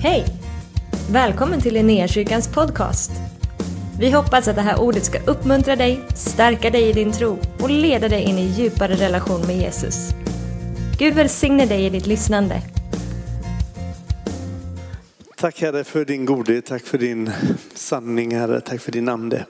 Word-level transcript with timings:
Hej! 0.00 0.24
Välkommen 1.10 1.60
till 1.60 1.74
Linnéakyrkans 1.74 2.48
podcast. 2.48 3.10
Vi 4.00 4.10
hoppas 4.10 4.48
att 4.48 4.56
det 4.56 4.62
här 4.62 4.80
ordet 4.80 5.04
ska 5.04 5.18
uppmuntra 5.22 5.76
dig, 5.76 6.00
stärka 6.14 6.70
dig 6.70 6.88
i 6.88 6.92
din 6.92 7.12
tro 7.12 7.38
och 7.60 7.70
leda 7.70 8.08
dig 8.08 8.22
in 8.22 8.38
i 8.38 8.46
djupare 8.46 8.94
relation 8.94 9.46
med 9.46 9.56
Jesus. 9.56 10.10
Gud 10.98 11.14
välsigne 11.14 11.66
dig 11.66 11.86
i 11.86 11.90
ditt 11.90 12.06
lyssnande. 12.06 12.62
Tack 15.36 15.60
Herre 15.60 15.84
för 15.84 16.04
din 16.04 16.24
godhet, 16.24 16.66
tack 16.66 16.82
för 16.82 16.98
din 16.98 17.30
sanning 17.74 18.36
Herre, 18.36 18.60
tack 18.60 18.80
för 18.80 18.92
din 18.92 19.08
ande. 19.08 19.46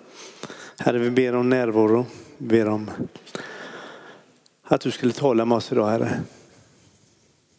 Herre 0.79 0.99
vi 0.99 1.11
ber 1.11 1.35
om 1.35 1.49
närvaro, 1.49 2.07
vi 2.39 2.46
ber 2.46 2.69
om 2.69 2.91
att 4.65 4.80
du 4.80 4.91
skulle 4.91 5.12
tala 5.12 5.45
med 5.45 5.57
oss 5.57 5.73
idag 5.73 5.91
Herre. 5.91 6.21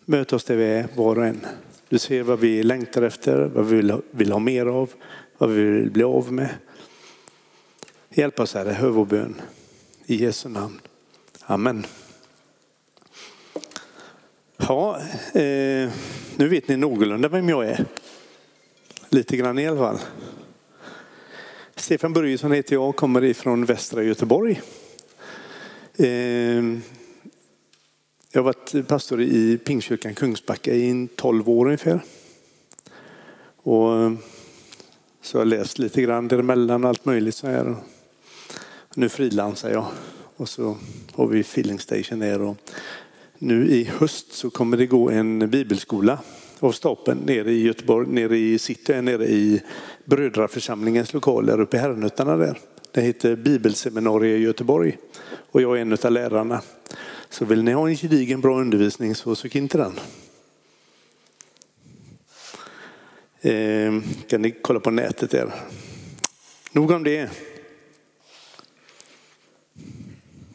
Möt 0.05 0.33
oss 0.33 0.43
där 0.43 0.55
vi 0.55 0.63
är, 0.63 0.87
var 0.95 1.17
och 1.17 1.25
en. 1.25 1.45
Du 1.89 1.99
ser 1.99 2.23
vad 2.23 2.39
vi 2.39 2.63
längtar 2.63 3.01
efter, 3.01 3.45
vad 3.45 3.65
vi 3.65 3.75
vill, 3.75 4.01
vill 4.11 4.31
ha 4.31 4.39
mer 4.39 4.65
av, 4.65 4.93
vad 5.37 5.49
vi 5.49 5.63
vill 5.63 5.91
bli 5.91 6.03
av 6.03 6.33
med. 6.33 6.49
Hjälp 8.09 8.39
oss 8.39 8.53
Herre, 8.53 8.71
hör 8.71 8.89
vår 8.89 9.05
bön. 9.05 9.41
I 10.05 10.15
Jesu 10.15 10.49
namn. 10.49 10.79
Amen. 11.41 11.85
Ja, 14.57 14.97
eh, 15.33 15.89
nu 16.35 16.47
vet 16.49 16.67
ni 16.67 16.77
någorlunda 16.77 17.27
vem 17.27 17.49
jag 17.49 17.65
är. 17.65 17.85
Lite 19.09 19.37
grann 19.37 19.59
i 19.59 19.67
alla 19.67 19.77
fall. 19.77 19.99
Stefan 21.75 22.13
Börjesson 22.13 22.51
heter 22.51 22.73
jag, 22.73 22.89
och 22.89 22.95
kommer 22.95 23.23
ifrån 23.23 23.65
västra 23.65 24.03
Göteborg. 24.03 24.61
Eh, 25.97 26.63
jag 28.31 28.41
har 28.41 28.43
varit 28.43 28.87
pastor 28.87 29.21
i 29.21 29.57
Pingstkyrkan 29.57 30.15
Kungsbacka 30.15 30.73
i 30.73 31.07
12 31.15 31.49
år 31.49 31.65
ungefär. 31.65 31.99
Och 33.55 33.97
eh, 33.97 34.13
så 35.21 35.37
har 35.37 35.41
jag 35.41 35.47
läst 35.47 35.79
lite 35.79 36.01
grann 36.01 36.27
däremellan 36.27 36.85
allt 36.85 37.05
möjligt 37.05 37.35
så 37.35 37.47
här. 37.47 37.75
Nu 38.95 39.09
frilansar 39.09 39.69
jag 39.69 39.85
och 40.35 40.49
så 40.49 40.77
har 41.13 41.27
vi 41.27 41.43
Filling 41.43 41.79
Station 41.79 42.19
där. 42.19 42.41
Och 42.41 42.57
nu 43.37 43.67
i 43.67 43.83
höst 43.83 44.33
så 44.33 44.49
kommer 44.49 44.77
det 44.77 44.85
gå 44.85 45.09
en 45.09 45.49
bibelskola 45.49 46.19
av 46.59 46.71
stapeln 46.71 47.19
nere 47.19 47.51
i 47.51 47.63
Göteborg, 47.63 48.07
nere 48.07 48.37
i 48.37 48.59
city, 48.59 49.01
nere 49.01 49.25
i 49.25 49.61
Brödraförsamlingens 50.05 51.13
lokaler 51.13 51.59
uppe 51.61 51.77
i 51.77 51.79
Herrnötterna 51.79 52.37
där. 52.37 52.59
Det 52.91 53.01
heter 53.01 53.35
Bibelseminariet 53.35 54.39
i 54.39 54.43
Göteborg 54.43 54.97
och 55.51 55.61
jag 55.61 55.77
är 55.77 55.81
en 55.81 55.93
av 55.93 56.11
lärarna. 56.11 56.61
Så 57.29 57.45
vill 57.45 57.63
ni 57.63 57.71
ha 57.71 57.89
en 57.89 57.95
gedigen 57.95 58.41
bra 58.41 58.61
undervisning 58.61 59.15
så 59.15 59.35
sök 59.35 59.55
in 59.55 59.67
till 59.67 59.79
den. 59.79 59.99
Eh, 63.41 64.03
kan 64.27 64.41
ni 64.41 64.51
kolla 64.51 64.79
på 64.79 64.91
nätet 64.91 65.31
där. 65.31 65.53
Nog 66.71 66.91
om 66.91 67.03
det. 67.03 67.29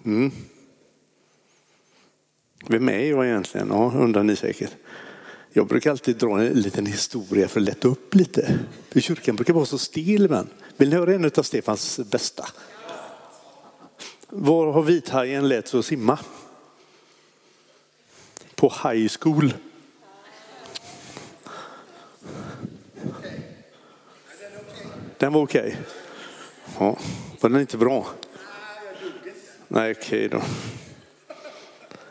Mm. 0.05 0.31
Vem 2.69 2.89
är 2.89 3.11
jag 3.11 3.27
egentligen? 3.27 3.69
Ja, 3.69 3.93
undrar 3.97 4.23
ni 4.23 4.37
säkert. 4.37 4.73
Jag 5.53 5.67
brukar 5.67 5.91
alltid 5.91 6.17
dra 6.17 6.41
en 6.41 6.53
liten 6.53 6.87
historia 6.87 7.49
för 7.49 7.61
att 7.61 7.67
lätta 7.67 7.89
upp 7.89 8.15
lite. 8.15 8.59
För 8.91 9.01
kyrkan 9.01 9.37
brukar 9.37 9.55
vara 9.55 9.67
så 9.67 9.79
stel 9.79 10.31
men. 10.31 10.49
Vill 10.77 10.89
ni 10.89 10.97
höra 10.97 11.15
en 11.15 11.25
av 11.25 11.43
Stefans 11.43 12.01
bästa? 12.11 12.47
Var 14.29 14.73
har 14.73 14.83
vithajen 14.83 15.49
lärt 15.49 15.67
sig 15.67 15.79
att 15.79 15.87
simma? 15.87 16.19
På 18.55 18.73
high 18.85 19.13
school. 19.21 19.55
Den 25.19 25.33
var 25.33 25.43
okej. 25.43 25.61
Okay. 25.61 25.77
Ja, 26.79 26.99
var 27.41 27.51
den 27.51 27.61
inte 27.61 27.77
bra? 27.77 28.07
Nej, 29.69 29.95
okej 29.99 30.27
okay 30.27 30.29
då. 30.29 30.43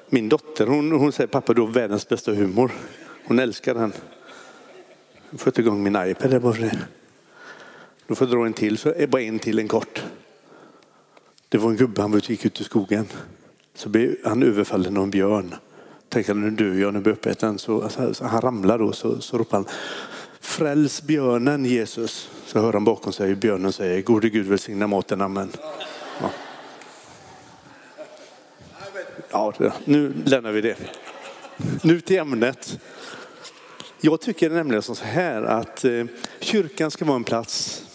Min 0.10 0.30
dotter 0.30 0.68
hon, 0.68 0.92
hon 0.92 1.12
säger 1.12 1.28
pappa 1.28 1.54
du 1.54 1.62
har 1.62 1.68
världens 1.68 2.10
bästa 2.10 2.34
humor. 2.34 2.72
Hon 3.26 3.40
älskar 3.40 3.74
den. 3.74 3.94
Jag 5.30 5.40
får 5.40 5.52
ta 5.52 5.62
igång 5.62 5.84
min 5.84 5.96
iPad 5.96 6.32
där 6.32 6.40
bara 6.40 6.54
för 6.54 6.62
det. 6.62 6.80
Då 8.08 8.16
får 8.16 8.28
jag 8.28 8.38
dra 8.38 8.46
en 8.46 8.54
till, 8.54 8.78
så 8.78 8.90
är 8.90 9.08
bara 9.08 9.22
en 9.22 9.40
till 9.40 9.60
en 9.60 9.68
kort. 9.68 10.04
Det 11.50 11.58
var 11.58 11.70
en 11.70 11.78
gubbe, 11.78 12.02
han 12.02 12.20
gick 12.20 12.46
ut 12.46 12.62
i 12.62 12.64
skogen. 12.64 13.08
Så 13.74 13.90
blev 13.90 14.16
han 14.24 14.44
överfallen 14.44 14.98
av 14.98 15.04
en 15.04 15.10
björn. 15.10 15.56
Tänkte 16.14 16.34
nu 16.34 16.50
dör 16.50 16.74
jag, 16.74 16.94
nu 16.94 17.00
blir 17.00 17.14
uppäten. 17.14 17.60
Så, 17.60 17.90
så 17.90 18.26
han 18.26 18.42
ramlar 18.42 18.80
då, 18.80 18.92
så, 18.92 19.22
så 19.22 19.38
ropar 19.38 19.58
han 19.58 19.68
Fräls 20.40 21.02
björnen 21.02 21.66
Jesus. 21.66 22.30
Så 22.46 22.60
hör 22.60 22.74
han 22.74 22.84
bakom 22.84 23.14
sig 23.14 23.36
björnen 23.36 23.74
säger 23.74 24.02
Gode 24.02 24.30
Gud 24.30 24.48
välsigna 24.48 24.88
maten, 24.88 25.22
amen. 25.22 25.50
Ja. 26.22 26.30
Ja, 29.32 29.54
nu 29.86 30.14
lämnar 30.26 30.52
vi 30.52 30.62
det. 30.62 30.78
Nu 31.84 32.02
till 32.02 32.20
ämnet. 32.20 32.80
Jag 34.02 34.22
tycker 34.22 34.50
nämligen 34.50 34.82
så 34.82 34.96
här 35.04 35.44
att 35.44 35.86
eh, 35.86 36.06
kyrkan 36.40 36.92
ska 36.92 37.06
vara 37.06 37.16
en 37.16 37.24
plats 37.24 37.86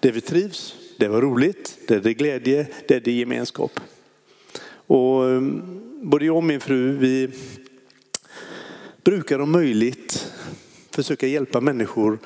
där 0.00 0.12
vi 0.12 0.20
trivs, 0.20 0.74
där 0.98 1.08
det 1.08 1.16
är 1.16 1.20
roligt, 1.20 1.78
där 1.88 2.00
det 2.00 2.10
är 2.10 2.14
glädje, 2.14 2.66
där 2.88 3.00
det 3.00 3.10
är 3.10 3.14
gemenskap. 3.14 3.80
Och 4.86 5.24
ehm, 5.28 5.87
både 6.02 6.24
jag 6.24 6.36
och 6.36 6.44
min 6.44 6.60
fru, 6.60 6.96
vi 6.96 7.30
brukar 9.04 9.38
om 9.38 9.52
möjligt 9.52 10.32
försöka 10.90 11.26
hjälpa 11.26 11.60
människor 11.60 12.18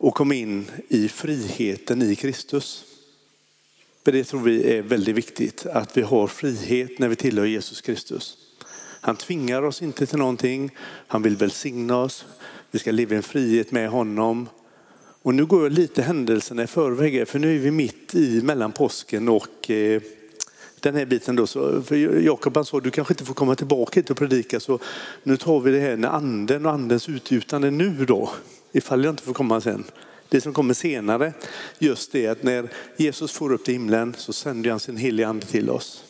att 0.00 0.14
komma 0.14 0.34
in 0.34 0.66
i 0.88 1.08
friheten 1.08 2.02
i 2.02 2.16
Kristus. 2.16 2.84
För 4.04 4.12
det 4.12 4.24
tror 4.24 4.40
vi 4.40 4.72
är 4.76 4.82
väldigt 4.82 5.16
viktigt, 5.16 5.66
att 5.66 5.96
vi 5.96 6.02
har 6.02 6.26
frihet 6.26 6.98
när 6.98 7.08
vi 7.08 7.16
tillhör 7.16 7.46
Jesus 7.46 7.80
Kristus. 7.80 8.36
Han 9.00 9.16
tvingar 9.16 9.62
oss 9.62 9.82
inte 9.82 10.06
till 10.06 10.18
någonting, 10.18 10.70
han 11.06 11.22
vill 11.22 11.36
välsigna 11.36 11.98
oss, 11.98 12.26
vi 12.70 12.78
ska 12.78 12.90
leva 12.90 13.14
i 13.14 13.16
en 13.16 13.22
frihet 13.22 13.72
med 13.72 13.88
honom. 13.88 14.48
Och 15.22 15.34
nu 15.34 15.46
går 15.46 15.62
jag 15.62 15.72
lite 15.72 16.02
händelserna 16.02 16.62
i 16.62 16.66
förväg, 16.66 17.28
för 17.28 17.38
nu 17.38 17.54
är 17.54 17.58
vi 17.58 17.70
mitt 17.70 18.14
i 18.14 18.42
mellan 18.42 18.72
påsken 18.72 19.28
och 19.28 19.70
eh, 19.70 20.02
den 20.82 20.94
här 20.94 21.06
biten 21.06 21.36
då. 21.36 21.46
Så, 21.46 21.82
för 21.82 21.96
Jakob 22.20 22.56
han 22.56 22.64
sa, 22.64 22.80
du 22.80 22.90
kanske 22.90 23.14
inte 23.14 23.24
får 23.24 23.34
komma 23.34 23.54
tillbaka 23.54 24.00
hit 24.00 24.10
och 24.10 24.16
predika, 24.16 24.60
så 24.60 24.78
nu 25.22 25.36
tar 25.36 25.60
vi 25.60 25.70
det 25.70 25.80
här 25.80 25.96
med 25.96 26.14
anden 26.14 26.66
och 26.66 26.72
andens 26.72 27.08
utgjutande 27.08 27.70
nu 27.70 28.04
då, 28.04 28.30
ifall 28.72 29.04
jag 29.04 29.12
inte 29.12 29.22
får 29.22 29.34
komma 29.34 29.60
sen. 29.60 29.84
Det 30.28 30.40
som 30.40 30.52
kommer 30.52 30.74
senare, 30.74 31.32
just 31.78 32.12
det 32.12 32.26
att 32.26 32.42
när 32.42 32.68
Jesus 32.96 33.32
får 33.32 33.52
upp 33.52 33.64
till 33.64 33.74
himlen 33.74 34.14
så 34.18 34.32
sänder 34.32 34.70
han 34.70 34.80
sin 34.80 34.96
heliga 34.96 35.28
ande 35.28 35.46
till 35.46 35.70
oss. 35.70 36.04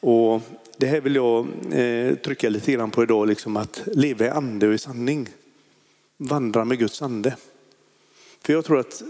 Och 0.00 0.42
det 0.76 0.86
här 0.86 1.00
vill 1.00 1.14
jag 1.14 1.46
eh, 1.72 2.14
trycka 2.14 2.48
lite 2.48 2.72
grann 2.72 2.90
på 2.90 3.02
idag, 3.02 3.28
liksom 3.28 3.56
att 3.56 3.82
leva 3.86 4.26
i 4.26 4.28
ande 4.28 4.68
och 4.68 4.74
i 4.74 4.78
sanning. 4.78 5.28
Vandra 6.16 6.64
med 6.64 6.78
Guds 6.78 7.02
ande. 7.02 7.36
För 8.42 8.52
jag 8.52 8.64
tror 8.64 8.78
att 8.78 9.02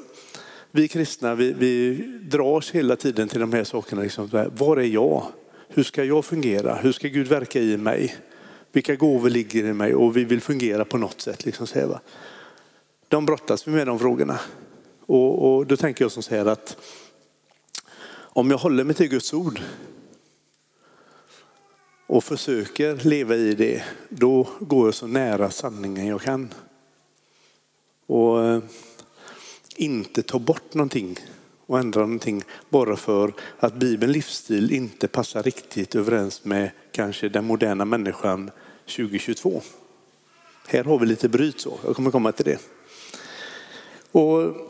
vi 0.70 0.88
kristna, 0.88 1.34
vi, 1.34 1.52
vi 1.52 1.94
dras 2.22 2.70
hela 2.70 2.96
tiden 2.96 3.28
till 3.28 3.40
de 3.40 3.52
här 3.52 3.64
sakerna. 3.64 4.02
Liksom, 4.02 4.48
var 4.58 4.76
är 4.76 4.82
jag? 4.82 5.26
Hur 5.68 5.82
ska 5.82 6.04
jag 6.04 6.24
fungera? 6.24 6.74
Hur 6.74 6.92
ska 6.92 7.08
Gud 7.08 7.28
verka 7.28 7.60
i 7.60 7.76
mig? 7.76 8.16
Vilka 8.72 8.94
gåvor 8.94 9.30
ligger 9.30 9.64
i 9.64 9.72
mig? 9.72 9.94
Och 9.94 10.16
vi 10.16 10.24
vill 10.24 10.40
fungera 10.40 10.84
på 10.84 10.98
något 10.98 11.20
sätt. 11.20 11.44
Liksom, 11.44 11.66
så 11.66 11.78
här, 11.78 11.86
va? 11.86 12.00
De 13.08 13.26
brottas 13.26 13.68
vi 13.68 13.72
med 13.72 13.86
de 13.86 13.98
frågorna. 13.98 14.40
Och, 15.06 15.56
och 15.56 15.66
då 15.66 15.76
tänker 15.76 16.04
jag 16.04 16.12
som 16.12 16.22
så 16.22 16.34
här 16.34 16.46
att 16.46 16.76
om 18.12 18.50
jag 18.50 18.58
håller 18.58 18.84
mig 18.84 18.94
till 18.94 19.08
Guds 19.08 19.34
ord 19.34 19.60
och 22.06 22.24
försöker 22.24 22.96
leva 22.96 23.36
i 23.36 23.54
det, 23.54 23.82
då 24.08 24.48
går 24.60 24.86
jag 24.86 24.94
så 24.94 25.06
nära 25.06 25.50
sanningen 25.50 26.06
jag 26.06 26.20
kan. 26.20 26.54
Och 28.06 28.44
eh, 28.44 28.62
inte 29.80 30.22
ta 30.22 30.38
bort 30.38 30.74
någonting 30.74 31.16
och 31.66 31.78
ändra 31.78 32.00
någonting 32.00 32.42
bara 32.68 32.96
för 32.96 33.32
att 33.58 33.74
Bibeln 33.74 34.12
livsstil 34.12 34.72
inte 34.72 35.08
passar 35.08 35.42
riktigt 35.42 35.94
överens 35.94 36.44
med 36.44 36.70
kanske 36.92 37.28
den 37.28 37.44
moderna 37.44 37.84
människan 37.84 38.50
2022. 38.96 39.62
Här 40.68 40.84
har 40.84 40.98
vi 40.98 41.06
lite 41.06 41.28
bryt 41.28 41.60
så, 41.60 41.78
jag 41.84 41.96
kommer 41.96 42.10
komma 42.10 42.32
till 42.32 42.44
det. 42.44 42.60
Och 44.12 44.69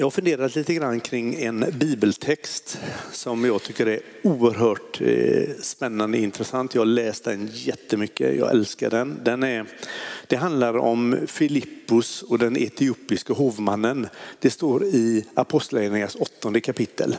jag 0.00 0.06
har 0.06 0.10
funderat 0.10 0.56
lite 0.56 0.74
grann 0.74 1.00
kring 1.00 1.34
en 1.34 1.64
bibeltext 1.78 2.78
som 3.12 3.44
jag 3.44 3.62
tycker 3.62 3.86
är 3.86 4.00
oerhört 4.22 5.00
eh, 5.00 5.56
spännande 5.62 6.18
och 6.18 6.24
intressant. 6.24 6.74
Jag 6.74 6.80
har 6.80 6.86
läst 6.86 7.24
den 7.24 7.50
jättemycket, 7.52 8.38
jag 8.38 8.50
älskar 8.50 8.90
den. 8.90 9.20
den 9.24 9.42
är, 9.42 9.66
det 10.26 10.36
handlar 10.36 10.78
om 10.78 11.16
Filippus 11.26 12.22
och 12.22 12.38
den 12.38 12.56
etiopiska 12.56 13.32
hovmannen. 13.32 14.08
Det 14.38 14.50
står 14.50 14.84
i 14.84 15.24
Apostlagärningarnas 15.34 16.14
åttonde 16.16 16.60
kapitel. 16.60 17.16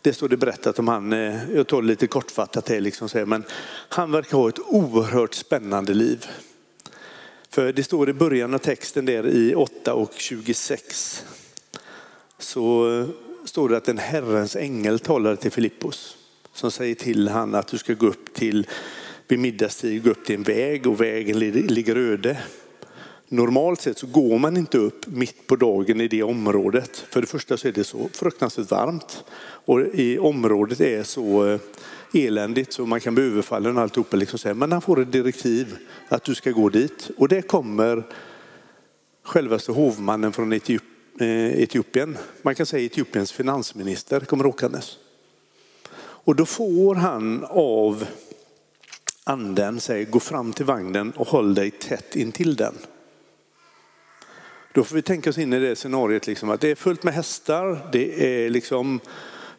Det 0.00 0.12
står 0.12 0.28
det 0.28 0.36
berättat 0.36 0.78
om 0.78 0.88
han, 0.88 1.12
eh, 1.12 1.50
jag 1.54 1.66
tar 1.66 1.82
det 1.82 1.88
lite 1.88 2.06
kortfattat 2.06 2.68
här, 2.68 2.80
liksom, 2.80 3.08
men 3.26 3.44
han 3.88 4.12
verkar 4.12 4.38
ha 4.38 4.48
ett 4.48 4.60
oerhört 4.66 5.34
spännande 5.34 5.94
liv. 5.94 6.26
För 7.50 7.72
det 7.72 7.84
står 7.84 8.08
i 8.08 8.12
början 8.12 8.54
av 8.54 8.58
texten 8.58 9.04
där 9.04 9.26
i 9.26 9.54
8 9.54 9.94
och 9.94 10.12
26. 10.16 11.24
Så 12.38 12.90
eh, 13.00 13.06
står 13.44 13.68
det 13.68 13.76
att 13.76 13.88
en 13.88 13.98
Herrens 13.98 14.56
ängel 14.56 14.98
talade 14.98 15.36
till 15.36 15.50
Filippos 15.50 16.16
som 16.54 16.70
säger 16.70 16.94
till 16.94 17.28
han 17.28 17.54
att 17.54 17.66
du 17.66 17.78
ska 17.78 17.94
gå 17.94 18.06
upp 18.06 18.34
till, 18.34 18.66
vid 19.28 19.38
middagstid, 19.38 20.04
gå 20.04 20.10
upp 20.10 20.24
till 20.24 20.34
en 20.34 20.42
väg 20.42 20.86
och 20.86 21.00
vägen 21.00 21.38
ligger 21.38 21.96
öde. 21.96 22.38
Normalt 23.28 23.80
sett 23.80 23.98
så 23.98 24.06
går 24.06 24.38
man 24.38 24.56
inte 24.56 24.78
upp 24.78 25.06
mitt 25.06 25.46
på 25.46 25.56
dagen 25.56 26.00
i 26.00 26.08
det 26.08 26.22
området. 26.22 26.96
För 26.96 27.20
det 27.20 27.26
första 27.26 27.56
så 27.56 27.68
är 27.68 27.72
det 27.72 27.84
så 27.84 28.08
fruktansvärt 28.12 28.70
varmt 28.70 29.24
och 29.66 29.80
i 29.80 30.18
området 30.18 30.80
är 30.80 31.02
så 31.02 31.46
eh, 31.46 31.60
eländigt 32.12 32.72
så 32.72 32.86
man 32.86 33.00
kan 33.00 33.14
bli 33.14 33.24
överfallen 33.24 33.76
och 33.76 33.82
alltihopa. 33.82 34.16
Liksom. 34.16 34.58
Men 34.58 34.72
han 34.72 34.82
får 34.82 35.00
ett 35.00 35.12
direktiv 35.12 35.76
att 36.08 36.24
du 36.24 36.34
ska 36.34 36.50
gå 36.50 36.68
dit 36.68 37.10
och 37.16 37.28
det 37.28 37.42
kommer 37.42 38.02
självaste 39.22 39.72
hovmannen 39.72 40.32
från 40.32 40.52
Etiopien 40.52 40.93
Eh, 41.18 41.62
Etiopien. 41.62 42.18
Man 42.42 42.54
kan 42.54 42.66
säga 42.66 42.86
Etiopiens 42.86 43.32
finansminister 43.32 44.20
kommer 44.20 44.46
åkandes. 44.46 44.98
Och 45.96 46.36
då 46.36 46.46
får 46.46 46.94
han 46.94 47.44
av 47.44 48.06
anden 49.24 49.80
säga 49.80 50.04
gå 50.04 50.20
fram 50.20 50.52
till 50.52 50.64
vagnen 50.64 51.12
och 51.16 51.28
håll 51.28 51.54
dig 51.54 51.70
tätt 51.70 52.16
intill 52.16 52.56
den. 52.56 52.74
Då 54.72 54.84
får 54.84 54.96
vi 54.96 55.02
tänka 55.02 55.30
oss 55.30 55.38
in 55.38 55.52
i 55.52 55.60
det 55.60 55.76
scenariet 55.76 56.26
liksom, 56.26 56.50
att 56.50 56.60
det 56.60 56.70
är 56.70 56.74
fullt 56.74 57.02
med 57.02 57.14
hästar, 57.14 57.88
det 57.92 58.44
är 58.44 58.50
liksom 58.50 59.00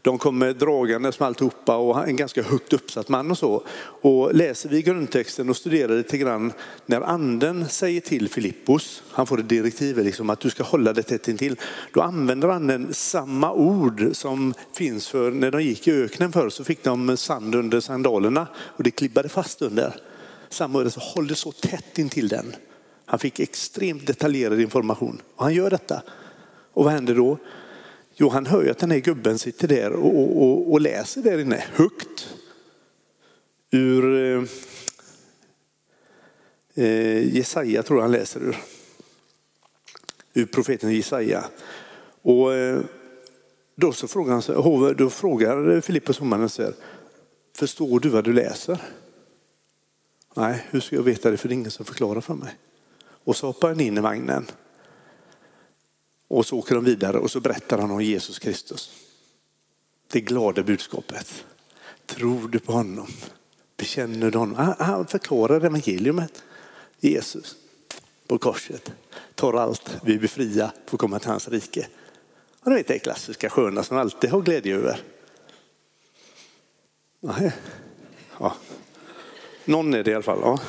de 0.06 0.18
kommer 0.18 0.54
dragandes 0.54 1.20
med 1.20 1.28
alltihopa 1.28 1.76
och 1.76 2.08
en 2.08 2.16
ganska 2.16 2.44
högt 2.44 2.74
uppsatt 2.74 3.10
man 3.10 3.32
och 3.32 3.38
så. 3.38 3.64
Och 4.02 4.36
läser 4.36 4.70
vi 4.70 4.82
grundtexten 4.82 5.50
och 5.50 5.58
studerar 5.58 5.98
lite 5.98 6.18
grann 6.18 6.54
när 6.86 7.02
anden 7.02 7.70
säger 7.70 8.02
till 8.02 8.30
Filippos, 8.30 9.04
han 9.12 9.28
får 9.28 9.40
ett 9.40 9.50
direktiv 9.50 9.98
liksom 9.98 10.30
att 10.30 10.40
du 10.40 10.50
ska 10.50 10.64
hålla 10.64 10.94
det 10.94 11.04
tätt 11.04 11.28
intill. 11.28 11.60
Då 11.94 12.02
använder 12.02 12.48
anden 12.48 12.94
samma 12.94 13.54
ord 13.54 14.10
som 14.12 14.54
finns 14.74 15.08
för 15.08 15.32
när 15.32 15.52
de 15.52 15.62
gick 15.62 15.88
i 15.88 15.92
öknen 15.92 16.32
förr 16.32 16.50
så 16.50 16.64
fick 16.64 16.84
de 16.84 17.18
sand 17.18 17.56
under 17.56 17.80
sandalerna 17.80 18.48
och 18.58 18.84
det 18.84 18.92
klibbade 18.92 19.30
fast 19.30 19.62
under. 19.62 19.96
Samma 20.50 20.80
ord, 20.80 20.92
så 20.92 21.00
håll 21.00 21.28
det 21.28 21.36
så 21.36 21.52
tätt 21.52 21.98
intill 21.98 22.28
den. 22.28 22.56
Han 23.06 23.20
fick 23.20 23.40
extremt 23.40 24.08
detaljerad 24.08 24.62
information 24.62 25.22
och 25.36 25.44
han 25.44 25.54
gör 25.54 25.70
detta. 25.70 26.02
Och 26.74 26.84
vad 26.84 26.94
händer 26.94 27.16
då? 27.16 27.38
Jo, 28.18 28.30
han 28.30 28.46
hör 28.46 28.64
ju 28.64 28.70
att 28.70 28.78
den 28.78 28.92
här 28.92 29.00
gubben 29.00 29.40
sitter 29.40 29.68
där 29.68 29.92
och, 29.92 30.44
och, 30.44 30.72
och 30.72 30.82
läser 30.82 31.22
där 31.22 31.38
inne 31.40 31.64
högt. 31.74 32.36
Ur 33.72 34.16
eh, 34.16 34.44
eh, 36.86 37.36
Jesaja 37.36 37.84
tror 37.84 38.00
jag 38.00 38.04
han 38.04 38.12
läser 38.12 38.44
ur. 38.44 38.58
Ur 40.34 40.46
profeten 40.46 40.94
Jesaja. 40.94 41.46
Och 42.22 42.54
eh, 42.54 42.82
då, 43.76 43.92
så 43.92 44.08
frågar 44.08 44.34
han, 44.34 44.96
då 44.98 45.10
frågar 45.10 45.82
Filippus 45.82 46.20
hovmannen 46.20 46.50
så 46.50 46.64
här, 46.64 46.74
förstår 47.56 48.00
du 48.00 48.10
vad 48.10 48.24
du 48.24 48.34
läser? 48.34 48.82
Nej, 50.36 50.66
hur 50.70 50.80
ska 50.80 50.96
jag 50.96 51.04
veta 51.04 51.32
det 51.32 51.38
för 51.38 51.48
det 51.48 51.54
är 51.54 51.58
ingen 51.58 51.72
som 51.72 51.86
förklarar 51.86 52.22
för 52.22 52.34
mig. 52.34 52.56
Och 53.08 53.36
så 53.36 53.48
hoppar 53.48 53.68
han 53.68 53.80
in 53.80 53.98
i 53.98 54.02
vagnen. 54.02 54.46
Och 56.28 56.46
så 56.46 56.58
åker 56.58 56.76
de 56.76 56.84
vidare 56.84 57.18
och 57.18 57.32
så 57.32 57.40
berättar 57.40 57.78
han 57.78 57.92
om 57.92 58.02
Jesus 58.02 58.40
Kristus. 58.40 58.92
Det 60.12 60.22
glada 60.22 60.64
budskapet. 60.64 61.46
Tror 62.06 62.48
du 62.48 62.60
på 62.60 62.72
honom? 62.72 63.08
Bekänner 63.78 64.32
du 64.32 64.38
honom? 64.38 64.76
Han 64.80 65.08
förklarar 65.08 65.66
evangeliumet. 65.66 66.44
Jesus 67.00 67.56
på 68.28 68.38
korset 68.38 68.92
tar 69.36 69.54
allt, 69.54 69.98
vi 70.04 70.18
blir 70.18 70.30
fria, 70.30 70.72
får 70.86 70.98
komma 70.98 71.20
till 71.20 71.30
hans 71.30 71.48
rike. 71.48 71.88
Och 72.60 72.72
det 72.72 72.80
är 72.80 72.84
det 72.88 73.00
klassiska 73.00 73.50
sköna 73.50 73.84
som 73.84 73.98
alltid 73.98 74.30
har 74.30 74.42
glädje 74.42 74.76
över. 74.76 75.00
Ja. 78.40 78.56
Någon 79.66 79.94
är 79.94 80.04
det 80.04 80.12
i 80.12 80.14
alla 80.14 80.24
fall. 80.24 80.40
Ja. 80.42 80.60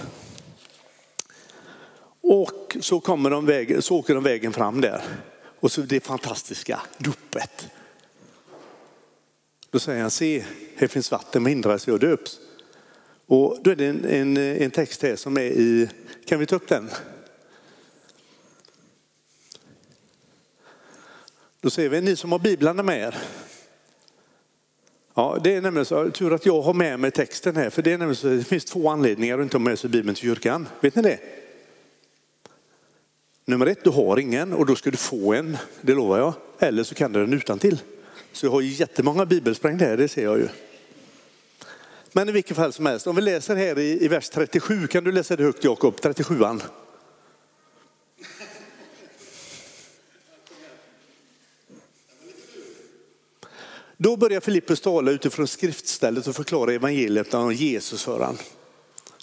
Och 2.20 2.76
så, 2.80 3.00
kommer 3.00 3.30
de 3.30 3.46
vägen, 3.46 3.82
så 3.82 3.96
åker 3.96 4.14
de 4.14 4.24
vägen 4.24 4.52
fram 4.52 4.80
där. 4.80 5.02
Och 5.60 5.72
så 5.72 5.80
det 5.80 6.00
fantastiska 6.00 6.80
dopet. 6.98 7.68
Då 9.70 9.78
säger 9.78 10.00
han, 10.00 10.10
se, 10.10 10.44
här 10.76 10.86
finns 10.86 11.10
vatten, 11.10 11.42
vad 11.42 11.50
hindrar 11.50 11.78
sig 11.78 11.92
och 11.92 12.00
döps? 12.00 12.38
Och 13.26 13.58
då 13.62 13.70
är 13.70 13.76
det 13.76 13.86
en, 13.86 14.04
en, 14.04 14.36
en 14.36 14.70
text 14.70 15.02
här 15.02 15.16
som 15.16 15.36
är 15.36 15.42
i, 15.42 15.88
kan 16.26 16.38
vi 16.38 16.46
ta 16.46 16.56
upp 16.56 16.68
den? 16.68 16.90
Då 21.60 21.70
säger 21.70 21.88
vi, 21.88 22.00
ni 22.00 22.16
som 22.16 22.32
har 22.32 22.38
biblarna 22.38 22.82
med 22.82 23.00
er. 23.00 23.16
Ja, 25.14 25.38
det 25.44 25.54
är 25.54 25.60
nämligen 25.60 25.86
så, 25.86 26.10
tur 26.10 26.32
att 26.32 26.46
jag 26.46 26.62
har 26.62 26.74
med 26.74 27.00
mig 27.00 27.10
texten 27.10 27.56
här, 27.56 27.70
för 27.70 27.82
det 27.82 27.92
är 27.92 27.98
nämligen 27.98 28.16
så, 28.16 28.28
det 28.28 28.44
finns 28.44 28.64
två 28.64 28.88
anledningar 28.90 29.38
att 29.38 29.42
inte 29.42 29.56
ha 29.56 29.64
med 29.64 29.78
sig 29.78 29.90
bibeln 29.90 30.14
till 30.14 30.22
kyrkan. 30.22 30.68
Vet 30.80 30.94
ni 30.94 31.02
det? 31.02 31.18
Nummer 33.48 33.66
ett, 33.66 33.84
du 33.84 33.90
har 33.90 34.18
ingen 34.18 34.52
och 34.52 34.66
då 34.66 34.76
ska 34.76 34.90
du 34.90 34.96
få 34.96 35.34
en, 35.34 35.56
det 35.80 35.94
lovar 35.94 36.18
jag. 36.18 36.34
Eller 36.58 36.84
så 36.84 36.94
kan 36.94 37.12
du 37.12 37.20
den 37.20 37.32
utan 37.32 37.58
till. 37.58 37.80
Så 38.32 38.46
jag 38.46 38.50
har 38.50 38.60
jättemånga 38.60 39.26
bibelsprängd 39.26 39.82
här, 39.82 39.96
det 39.96 40.08
ser 40.08 40.24
jag 40.24 40.38
ju. 40.38 40.48
Men 42.12 42.28
i 42.28 42.32
vilket 42.32 42.56
fall 42.56 42.72
som 42.72 42.86
helst, 42.86 43.06
om 43.06 43.16
vi 43.16 43.22
läser 43.22 43.56
här 43.56 43.78
i, 43.78 44.04
i 44.04 44.08
vers 44.08 44.28
37, 44.28 44.86
kan 44.86 45.04
du 45.04 45.12
läsa 45.12 45.36
det 45.36 45.42
högt 45.42 45.64
Jakob, 45.64 45.94
37an? 45.94 46.62
Då 53.96 54.16
börjar 54.16 54.40
Filippus 54.40 54.80
tala 54.80 55.10
utifrån 55.10 55.48
skriftstället 55.48 56.26
och 56.26 56.36
förklara 56.36 56.72
evangeliet 56.72 57.34
om 57.34 57.52
Jesus 57.52 58.02
för 58.02 58.12
honom. 58.12 58.36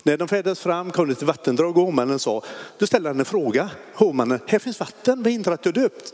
När 0.03 0.17
de 0.17 0.27
färdades 0.27 0.59
fram 0.59 0.91
kom 0.91 1.07
det 1.07 1.15
till 1.15 1.27
vattendrag 1.27 1.77
och 1.77 1.83
hovmannen 1.83 2.19
sa, 2.19 2.44
då 2.77 2.88
ställde 2.88 3.09
han 3.09 3.19
en 3.19 3.25
fråga. 3.25 3.69
Hovmannen, 3.94 4.39
här 4.47 4.59
finns 4.59 4.79
vatten, 4.79 5.23
vad 5.23 5.31
hindrar 5.31 5.53
att 5.53 5.63
du 5.63 5.69
är 5.69 5.73
döpt? 5.73 6.13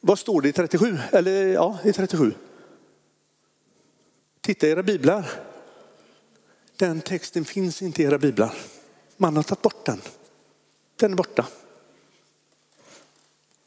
Vad 0.00 0.18
står 0.18 0.40
det 0.42 0.48
i 0.48 0.52
37? 0.52 0.98
Eller 1.12 1.46
ja, 1.46 1.78
i 1.84 1.92
37. 1.92 2.34
Titta 4.40 4.66
i 4.66 4.70
era 4.70 4.82
biblar. 4.82 5.30
Den 6.76 7.00
texten 7.00 7.44
finns 7.44 7.82
inte 7.82 8.02
i 8.02 8.04
era 8.04 8.18
biblar. 8.18 8.54
Man 9.16 9.36
har 9.36 9.42
tagit 9.42 9.62
bort 9.62 9.86
den. 9.86 10.00
Den 10.96 11.12
är 11.12 11.16
borta. 11.16 11.46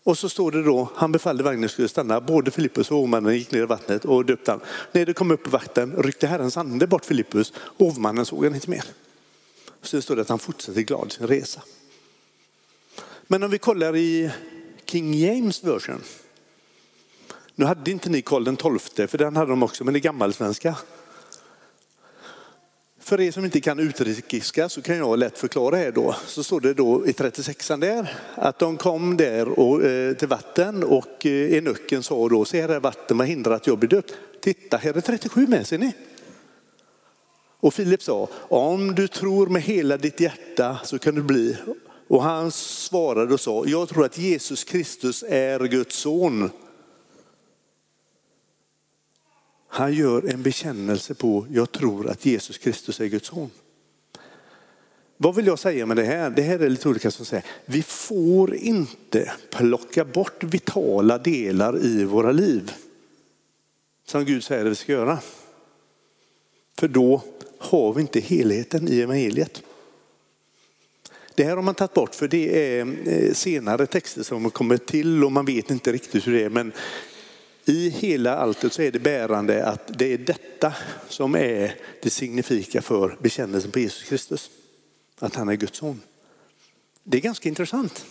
Och 0.06 0.18
så 0.18 0.30
står 0.30 0.52
det 0.52 0.64
då, 0.64 0.90
han 0.96 1.12
befallde 1.12 1.44
vagnen 1.44 1.70
skulle 1.70 1.88
stanna. 1.88 2.22
Både 2.22 2.52
Filippus 2.52 2.92
och 2.92 2.98
hovmannen 2.98 3.38
gick 3.38 3.52
ner 3.52 3.62
i 3.62 3.66
vattnet 3.66 4.06
och 4.06 4.26
döpte 4.26 4.52
han. 4.52 4.60
När 4.92 5.06
det 5.06 5.14
kom 5.14 5.32
upp 5.32 5.44
på 5.44 5.50
vatten 5.50 5.96
ryckte 5.98 6.28
Herrens 6.28 6.58
ande 6.58 6.88
bort 6.88 7.06
Filippus. 7.06 7.54
Hovmannen 7.56 8.26
såg 8.26 8.44
han 8.44 8.56
inte 8.56 8.70
mer. 8.70 8.84
Så 9.82 9.96
det 9.96 10.02
står 10.02 10.16
det 10.16 10.22
att 10.22 10.30
han 10.30 10.40
fortsatte 10.40 10.84
glad 10.84 11.12
sin 11.12 11.28
resa. 11.28 11.62
Men 13.28 13.44
om 13.44 13.52
vi 13.52 13.58
kollar 13.58 13.96
i 13.96 14.32
King 14.86 15.14
James 15.14 15.64
version. 15.64 16.02
Nu 17.56 17.66
hade 17.66 17.92
inte 17.92 18.10
ni 18.10 18.22
koll 18.22 18.44
den 18.44 18.58
tolfte, 18.58 19.08
för 19.08 19.18
den 19.18 19.36
hade 19.36 19.52
de 19.52 19.64
också, 19.64 19.84
men 19.84 19.96
i 19.96 20.00
gammalsvenska. 20.00 20.76
För 23.06 23.22
er 23.22 23.32
som 23.32 23.46
inte 23.46 23.62
kan 23.62 23.80
utrikiska 23.80 24.70
så 24.70 24.82
kan 24.82 24.98
jag 24.98 25.20
lätt 25.20 25.38
förklara 25.38 25.76
här 25.76 25.92
då. 25.92 26.16
Så 26.28 26.44
står 26.44 26.60
det 26.60 26.74
då 26.74 27.08
i 27.08 27.12
36an 27.12 27.80
där 27.80 28.14
att 28.36 28.60
de 28.60 28.78
kom 28.78 29.18
där 29.18 29.60
och, 29.60 29.84
eh, 29.84 30.14
till 30.14 30.28
vatten 30.28 30.84
och 30.84 31.26
eh, 31.26 31.58
enucken 31.58 32.04
sa 32.04 32.30
då, 32.30 32.46
se 32.46 32.62
här 32.62 32.70
är 32.70 32.80
vatten, 32.80 33.18
vad 33.18 33.28
hindrar 33.28 33.56
att 33.56 33.68
jag 33.68 33.80
blir 33.80 33.90
döpt? 33.90 34.14
Titta, 34.42 34.78
här 34.78 34.98
är 34.98 35.02
37 35.02 35.48
med, 35.48 35.68
ser 35.68 35.78
ni? 35.78 35.94
Och 37.60 37.74
Filip 37.74 38.04
sa, 38.04 38.28
om 38.50 38.96
du 38.96 39.08
tror 39.08 39.48
med 39.48 39.62
hela 39.62 39.98
ditt 39.98 40.20
hjärta 40.20 40.78
så 40.84 41.00
kan 41.00 41.16
du 41.16 41.22
bli. 41.22 41.58
Och 42.08 42.24
han 42.24 42.52
svarade 42.52 43.34
och 43.34 43.40
sa, 43.40 43.66
jag 43.66 43.90
tror 43.90 44.06
att 44.06 44.18
Jesus 44.18 44.64
Kristus 44.64 45.24
är 45.30 45.60
Guds 45.60 45.96
son. 45.96 46.50
Han 49.76 49.94
gör 49.94 50.34
en 50.34 50.44
bekännelse 50.44 51.14
på, 51.14 51.46
jag 51.52 51.72
tror 51.72 52.10
att 52.10 52.26
Jesus 52.26 52.58
Kristus 52.58 53.00
är 53.00 53.06
Guds 53.06 53.28
son. 53.28 53.50
Vad 55.18 55.36
vill 55.36 55.48
jag 55.48 55.60
säga 55.60 55.86
med 55.86 55.98
det 55.98 56.04
här? 56.04 56.30
Det 56.30 56.42
här 56.42 56.60
är 56.60 56.70
lite 56.70 56.90
olika 56.90 57.12
som 57.12 57.26
säger, 57.26 57.46
vi 57.66 57.84
får 57.84 58.56
inte 58.56 59.34
plocka 59.52 60.06
bort 60.06 60.44
vitala 60.44 61.18
delar 61.18 61.86
i 61.86 62.04
våra 62.04 62.32
liv. 62.32 62.72
Som 64.06 64.26
Gud 64.26 64.44
säger 64.44 64.66
att 64.66 64.72
vi 64.72 64.76
ska 64.76 64.92
göra. 64.92 65.20
För 66.80 66.88
då 66.88 67.22
har 67.60 67.94
vi 67.94 68.02
inte 68.02 68.20
helheten 68.20 68.88
i 68.88 69.02
evangeliet. 69.02 69.64
Det 71.36 71.44
här 71.44 71.56
har 71.56 71.64
man 71.64 71.76
tagit 71.76 71.94
bort 71.94 72.16
för 72.16 72.28
det 72.28 72.78
är 72.78 72.88
eh, 73.06 73.34
senare 73.34 73.86
texter 73.86 74.24
som 74.24 74.44
har 74.44 74.52
kommit 74.52 74.86
till 74.86 75.24
och 75.24 75.32
man 75.32 75.46
vet 75.46 75.72
inte 75.72 75.92
riktigt 75.92 76.28
hur 76.28 76.34
det 76.34 76.44
är. 76.44 76.50
Men 76.50 76.72
i 77.66 77.90
hela 77.90 78.36
alltet 78.36 78.74
så 78.74 78.82
är 78.82 78.92
det 78.92 79.00
bärande 79.00 79.66
att 79.66 79.98
det 79.98 80.14
är 80.14 80.18
detta 80.18 80.74
som 81.10 81.36
är 81.36 81.76
det 82.02 82.10
signifika 82.10 82.82
för 82.82 83.18
bekännelsen 83.22 83.72
på 83.72 83.80
Jesus 83.80 84.04
Kristus. 84.04 84.50
Att 85.20 85.36
han 85.36 85.50
är 85.50 85.56
Guds 85.56 85.78
son. 85.78 86.02
Det 87.04 87.18
är 87.18 87.22
ganska 87.22 87.50
intressant. 87.50 88.06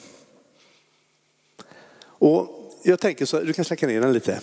Och 2.02 2.72
jag 2.82 3.00
tänker 3.00 3.26
så, 3.26 3.40
du 3.40 3.52
kan 3.52 3.64
släcka 3.64 3.86
ner 3.86 4.00
den 4.00 4.12
lite. 4.12 4.40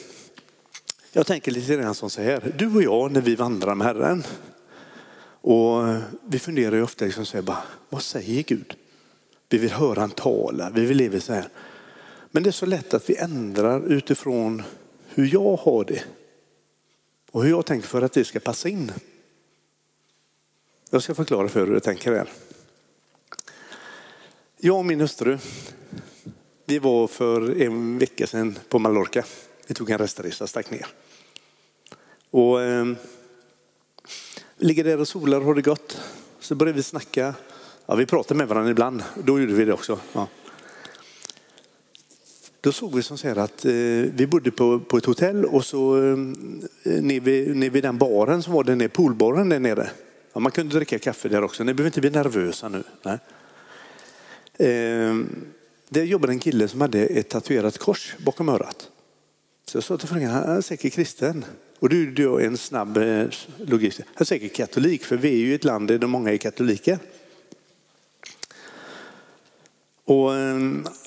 Jag 1.11 1.27
tänker 1.27 1.51
lite 1.51 1.75
grann 1.75 1.95
som 1.95 2.09
så 2.09 2.21
här, 2.21 2.53
du 2.57 2.75
och 2.75 2.83
jag 2.83 3.11
när 3.11 3.21
vi 3.21 3.35
vandrar 3.35 3.75
med 3.75 3.87
Herren 3.87 4.23
och 5.41 5.95
vi 6.25 6.39
funderar 6.39 6.75
ju 6.75 6.83
ofta 6.83 7.05
liksom 7.05 7.25
så 7.25 7.37
här, 7.37 7.41
bara, 7.41 7.63
vad 7.89 8.01
säger 8.01 8.43
Gud? 8.43 8.75
Vi 9.49 9.57
vill 9.57 9.71
höra 9.71 9.99
han 9.99 10.09
tala, 10.09 10.69
vi 10.69 10.85
vill 10.85 10.97
leva 10.97 11.19
så 11.19 11.33
här. 11.33 11.49
Men 12.31 12.43
det 12.43 12.49
är 12.49 12.51
så 12.51 12.65
lätt 12.65 12.93
att 12.93 13.09
vi 13.09 13.15
ändrar 13.17 13.91
utifrån 13.91 14.63
hur 15.13 15.33
jag 15.33 15.55
har 15.55 15.83
det 15.83 16.03
och 17.31 17.43
hur 17.43 17.49
jag 17.49 17.65
tänker 17.65 17.87
för 17.87 18.01
att 18.01 18.13
det 18.13 18.25
ska 18.25 18.39
passa 18.39 18.69
in. 18.69 18.91
Jag 20.89 21.03
ska 21.03 21.15
förklara 21.15 21.47
för 21.47 21.61
er 21.61 21.65
hur 21.65 21.73
jag 21.73 21.83
tänker 21.83 22.11
här. 22.11 22.29
Jag 24.57 24.77
och 24.77 24.85
min 24.85 25.01
hustru, 25.01 25.37
vi 26.65 26.79
var 26.79 27.07
för 27.07 27.61
en 27.61 27.97
vecka 27.97 28.27
sedan 28.27 28.59
på 28.69 28.79
Mallorca. 28.79 29.23
Vi 29.67 29.73
tog 29.73 29.89
en 29.89 29.97
restresa, 29.97 30.47
stack 30.47 30.71
ner. 30.71 30.87
Och 32.29 32.61
eh, 32.61 32.85
ligger 34.57 34.83
där 34.83 34.99
och 34.99 35.07
solar 35.07 35.37
och 35.37 35.45
har 35.45 35.55
det 35.55 35.61
gott. 35.61 36.01
Så 36.39 36.55
började 36.55 36.77
vi 36.77 36.83
snacka. 36.83 37.35
Ja, 37.85 37.95
vi 37.95 38.05
pratar 38.05 38.35
med 38.35 38.47
varandra 38.47 38.71
ibland. 38.71 39.03
Då 39.23 39.39
gjorde 39.39 39.53
vi 39.53 39.65
det 39.65 39.73
också. 39.73 39.99
Ja. 40.13 40.27
Då 42.61 42.71
såg 42.71 42.95
vi 42.95 43.03
som 43.03 43.17
så 43.17 43.39
att 43.39 43.65
eh, 43.65 43.71
vi 44.13 44.27
bodde 44.27 44.51
på, 44.51 44.79
på 44.79 44.97
ett 44.97 45.05
hotell 45.05 45.45
och 45.45 45.65
så 45.65 45.97
eh, 45.97 46.17
nere, 46.83 47.19
vid, 47.19 47.55
nere 47.55 47.69
vid 47.69 47.83
den 47.83 47.97
baren 47.97 48.43
som 48.43 48.53
var 48.53 48.63
den 48.63 48.77
nere, 48.77 48.89
poolbaren 48.89 49.49
där 49.49 49.59
nere. 49.59 49.89
Ja, 50.33 50.39
man 50.39 50.51
kunde 50.51 50.75
dricka 50.75 50.99
kaffe 50.99 51.29
där 51.29 51.43
också. 51.43 51.63
Ni 51.63 51.73
behöver 51.73 51.89
inte 51.89 52.01
bli 52.01 52.09
nervösa 52.09 52.69
nu. 52.69 52.83
Nej. 53.03 53.17
Eh, 54.69 55.15
där 55.89 56.03
jobbade 56.03 56.33
en 56.33 56.39
kille 56.39 56.67
som 56.67 56.81
hade 56.81 56.99
ett 56.99 57.29
tatuerat 57.29 57.77
kors 57.77 58.15
bakom 58.25 58.49
örat. 58.49 58.89
Så 59.65 59.77
jag 59.77 59.83
sa 59.83 59.97
till 59.97 60.07
frugan, 60.07 60.31
han 60.31 60.57
är 60.57 60.61
säkert 60.61 60.93
kristen. 60.93 61.45
Och 61.79 61.89
då 61.89 61.95
gjorde 61.95 62.21
jag 62.21 62.43
en 62.43 62.57
snabb 62.57 62.97
eh, 62.97 63.25
logik. 63.57 63.97
Han 63.97 64.05
är 64.15 64.25
säkert 64.25 64.55
katolik, 64.55 65.03
för 65.03 65.17
vi 65.17 65.29
är 65.29 65.45
ju 65.45 65.55
ett 65.55 65.63
land 65.63 65.87
där 65.87 66.07
många 66.07 66.31
är 66.31 66.37
katoliker. 66.37 66.99
Och 70.05 70.35
eh, 70.35 70.59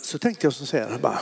så 0.02 0.18
tänkte 0.18 0.46
jag 0.46 0.54
så 0.54 0.76
här, 0.76 0.98
bara, 0.98 1.20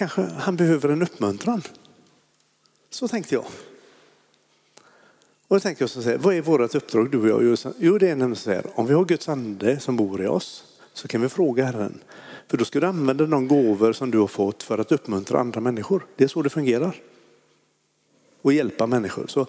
kanske 0.00 0.22
han 0.22 0.56
behöver 0.56 0.88
en 0.88 1.02
uppmuntran. 1.02 1.62
Så 2.90 3.08
tänkte 3.08 3.34
jag. 3.34 3.44
Och 5.48 5.56
då 5.56 5.60
tänkte 5.60 5.82
jag 5.82 5.90
så 5.90 6.00
här, 6.00 6.18
vad 6.18 6.34
är 6.34 6.40
vårt 6.40 6.74
uppdrag 6.74 7.10
du 7.10 7.32
och 7.32 7.44
jag? 7.44 7.74
Jo, 7.78 7.98
det 7.98 8.08
är 8.08 8.16
nämligen 8.16 8.36
så 8.36 8.50
här, 8.50 8.66
om 8.74 8.86
vi 8.86 8.94
har 8.94 9.04
Guds 9.04 9.28
ande 9.28 9.80
som 9.80 9.96
bor 9.96 10.22
i 10.22 10.26
oss 10.26 10.64
så 10.92 11.08
kan 11.08 11.20
vi 11.20 11.28
fråga 11.28 11.64
Herren. 11.64 12.00
För 12.48 12.56
då 12.56 12.64
ska 12.64 12.80
du 12.80 12.86
använda 12.86 13.26
de 13.26 13.48
gåvor 13.48 13.92
som 13.92 14.10
du 14.10 14.18
har 14.18 14.26
fått 14.26 14.62
för 14.62 14.78
att 14.78 14.92
uppmuntra 14.92 15.40
andra 15.40 15.60
människor. 15.60 16.06
Det 16.16 16.24
är 16.24 16.28
så 16.28 16.42
det 16.42 16.50
fungerar. 16.50 16.96
Och 18.42 18.52
hjälpa 18.52 18.86
människor. 18.86 19.26
Så 19.26 19.46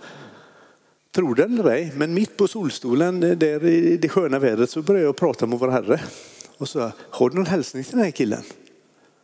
Tro 1.11 1.33
det 1.33 1.43
eller 1.43 1.69
ej, 1.71 1.93
men 1.95 2.13
mitt 2.13 2.37
på 2.37 2.47
solstolen 2.47 3.23
eh, 3.23 3.37
där 3.37 3.65
i 3.65 3.97
det 3.97 4.09
sköna 4.09 4.39
vädret 4.39 4.69
så 4.69 4.81
började 4.81 5.05
jag 5.05 5.15
prata 5.15 5.45
med 5.45 5.59
vår 5.59 5.67
Herre. 5.67 6.01
Och 6.57 6.69
så, 6.69 6.91
har 7.09 7.29
du 7.29 7.35
någon 7.35 7.45
hälsning 7.45 7.83
till 7.83 7.95
den 7.95 8.03
här 8.03 8.11
killen? 8.11 8.43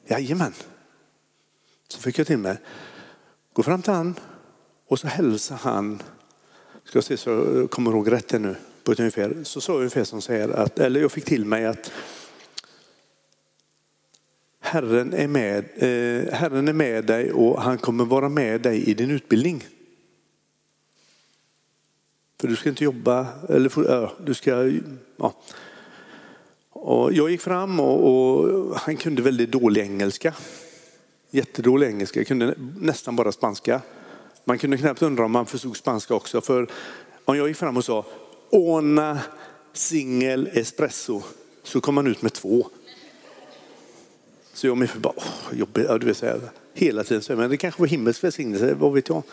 Jajamän. 0.07 0.53
Så 1.87 1.99
fick 1.99 2.19
jag 2.19 2.27
till 2.27 2.37
mig, 2.37 2.57
gå 3.53 3.63
fram 3.63 3.81
till 3.81 3.93
han 3.93 4.19
och 4.87 4.99
så 4.99 5.07
hälsa 5.07 5.55
han, 5.55 6.03
ska 6.83 6.97
jag 6.97 7.03
se 7.03 7.17
så 7.17 7.29
jag 7.29 7.71
kommer 7.71 7.91
ihåg 7.91 8.11
rätt 8.11 8.31
nu, 8.31 8.55
på 8.83 8.91
ett 8.91 8.99
ungefär, 8.99 9.43
så 9.43 9.61
sa 9.61 9.73
jag 9.73 9.79
ungefär 9.79 10.03
som 10.03 10.21
så 10.21 10.33
här, 10.33 10.49
att, 10.49 10.79
eller 10.79 11.01
jag 11.01 11.11
fick 11.11 11.25
till 11.25 11.45
mig 11.45 11.65
att 11.65 11.91
Herren 14.59 15.13
är, 15.13 15.27
med, 15.27 15.65
eh, 15.75 16.33
Herren 16.33 16.67
är 16.67 16.73
med 16.73 17.05
dig 17.05 17.31
och 17.31 17.61
han 17.61 17.77
kommer 17.77 18.05
vara 18.05 18.29
med 18.29 18.61
dig 18.61 18.89
i 18.89 18.93
din 18.93 19.11
utbildning. 19.11 19.67
För 22.39 22.47
du 22.47 22.55
ska 22.55 22.69
inte 22.69 22.83
jobba, 22.83 23.27
eller 23.49 23.71
ja, 23.75 24.13
du 24.25 24.33
ska, 24.33 24.71
ja. 25.17 25.33
Och 26.69 27.13
jag 27.13 27.29
gick 27.29 27.41
fram 27.41 27.79
och, 27.79 28.07
och, 28.07 28.75
han 28.75 28.97
kunde 28.97 29.21
väldigt 29.21 29.51
dålig 29.51 29.81
engelska. 29.81 30.33
Jättedålig 31.31 31.87
engelska, 31.87 32.19
jag 32.19 32.27
kunde 32.27 32.55
nästan 32.79 33.15
bara 33.15 33.31
spanska. 33.31 33.81
Man 34.45 34.57
kunde 34.57 34.77
knappt 34.77 35.01
undra 35.01 35.25
om 35.25 35.31
man 35.31 35.45
förstod 35.45 35.77
spanska 35.77 36.13
också. 36.15 36.41
För 36.41 36.67
om 37.25 37.37
jag 37.37 37.47
gick 37.47 37.57
fram 37.57 37.77
och 37.77 37.85
sa 37.85 38.05
Ona 38.49 39.19
singel 39.73 40.49
espresso 40.53 41.21
så 41.63 41.81
kom 41.81 41.95
man 41.95 42.07
ut 42.07 42.21
med 42.21 42.33
två. 42.33 42.67
Så 44.53 44.67
jag 44.67 44.71
och 44.71 44.77
min 44.77 44.87
fru 44.87 44.99
bara, 44.99 45.13
åh, 45.17 45.57
jobbigt. 45.59 45.85
Ja, 45.89 45.97
du 45.97 46.05
vet, 46.05 46.17
så 46.17 46.25
här, 46.25 46.41
hela 46.73 47.03
tiden 47.03 47.23
så 47.23 47.35
men 47.35 47.49
det 47.49 47.57
kanske 47.57 47.81
var 47.81 47.87
himmelsk 47.87 48.23
välsignelse, 48.23 48.73
vad 48.73 48.93
vet 48.93 49.09
jag. 49.09 49.23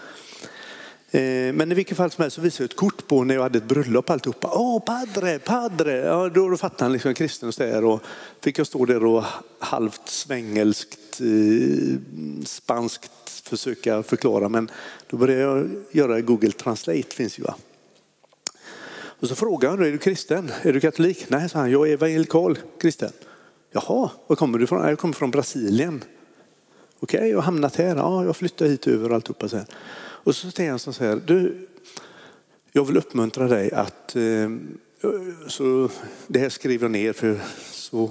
Eh, 1.14 1.52
men 1.52 1.73
i 1.73 1.75
vilket 1.75 1.97
fall 1.97 2.11
som 2.11 2.23
helst 2.23 2.35
så 2.35 2.40
visade 2.40 2.64
jag 2.64 2.71
ett 2.71 2.76
kort 2.76 3.06
på 3.06 3.25
när 3.25 3.35
jag 3.35 3.42
hade 3.42 3.59
ett 3.59 3.68
bröllop 3.68 4.11
alltihopa. 4.11 4.50
Åh, 4.54 4.80
padre, 4.80 5.38
padre. 5.38 5.97
Ja, 5.97 6.28
då, 6.28 6.49
då 6.49 6.56
fattade 6.56 6.85
han 6.85 6.92
liksom 6.92 7.14
kristen 7.14 7.49
och 7.49 7.54
så 7.54 7.62
där. 7.62 7.85
Och 7.85 8.02
fick 8.40 8.59
jag 8.59 8.66
stå 8.66 8.85
där 8.85 9.04
och 9.04 9.25
halvt 9.59 10.09
svengelskt, 10.09 11.21
eh, 11.21 11.99
spanskt 12.44 13.11
försöka 13.44 14.02
förklara. 14.02 14.49
Men 14.49 14.71
då 15.11 15.16
började 15.16 15.42
jag 15.42 15.71
göra 15.90 16.21
Google 16.21 16.52
Translate, 16.52 17.14
finns 17.14 17.38
ju 17.38 17.42
va. 17.42 17.54
Och 18.97 19.28
så 19.28 19.35
frågade 19.35 19.76
han, 19.76 19.87
är 19.87 19.92
du 19.92 19.99
kristen? 19.99 20.50
Är 20.62 20.73
du 20.73 20.80
katolik? 20.80 21.25
Nej, 21.28 21.49
sa 21.49 21.59
han, 21.59 21.71
jag 21.71 21.88
är 21.88 21.92
evangelikal 21.92 22.59
kristen. 22.80 23.12
Jaha, 23.73 24.11
var 24.26 24.37
kommer 24.37 24.59
du 24.59 24.64
ifrån? 24.64 24.88
Jag 24.88 24.99
kommer 24.99 25.14
från 25.14 25.30
Brasilien. 25.30 26.04
Okej, 27.04 27.18
okay, 27.18 27.30
jag 27.30 27.37
har 27.37 27.42
hamnat 27.42 27.76
här. 27.76 27.96
Ja, 27.96 28.25
jag 28.25 28.37
flyttar 28.37 28.66
hit 28.66 28.87
över 28.87 29.08
och 29.08 29.14
alltihopa. 29.14 29.49
Så 29.49 29.56
här. 29.56 29.66
Och 29.96 30.37
så 30.37 30.50
säger 30.50 30.70
han 30.70 30.78
så 30.78 31.04
här, 31.04 31.20
du, 31.26 31.68
jag 32.73 32.84
vill 32.84 32.96
uppmuntra 32.96 33.49
dig 33.49 33.73
att, 33.73 34.16
eh, 34.16 34.50
så 35.46 35.90
det 36.26 36.38
här 36.38 36.49
skriver 36.49 36.84
jag 36.84 36.90
ner 36.90 37.12
för 37.12 37.40
så 37.70 38.11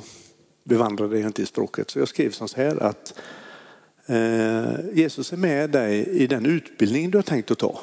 bevandrade 0.63 1.19
jag 1.19 1.29
inte 1.29 1.41
i 1.41 1.45
språket. 1.45 1.89
Så 1.89 1.99
jag 1.99 2.07
skrev 2.07 2.31
så 2.31 2.47
här 2.55 2.83
att 2.83 3.13
eh, 4.05 4.89
Jesus 4.93 5.33
är 5.33 5.37
med 5.37 5.69
dig 5.69 6.07
i 6.07 6.27
den 6.27 6.45
utbildning 6.45 7.11
du 7.11 7.17
har 7.17 7.23
tänkt 7.23 7.51
att 7.51 7.59
ta. 7.59 7.79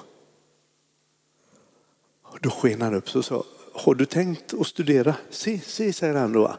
Då 2.41 2.51
sken 2.51 2.83
han 2.83 2.95
upp 2.95 3.17
och 3.17 3.25
sa, 3.25 3.45
har 3.73 3.95
du 3.95 4.05
tänkt 4.05 4.55
att 4.55 4.67
studera? 4.67 5.15
Se, 5.31 5.61
se, 5.61 5.93
säger 5.93 6.15
han 6.15 6.33
då. 6.33 6.57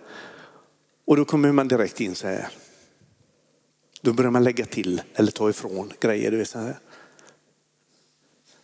Och 1.06 1.18
då 1.18 1.26
kommer 1.26 1.52
man 1.52 1.68
direkt 1.68 2.02
in 2.02 2.16
så 2.16 2.28
här. 2.28 2.48
Då 4.02 4.14
börjar 4.14 4.32
man 4.32 4.44
lägga 4.44 4.66
till 4.66 5.02
eller 5.16 5.32
ta 5.32 5.50
ifrån 5.50 5.94
grejer. 6.00 6.32
Du 6.32 6.38
vet, 6.38 6.50
så 6.50 6.60
här 6.60 6.76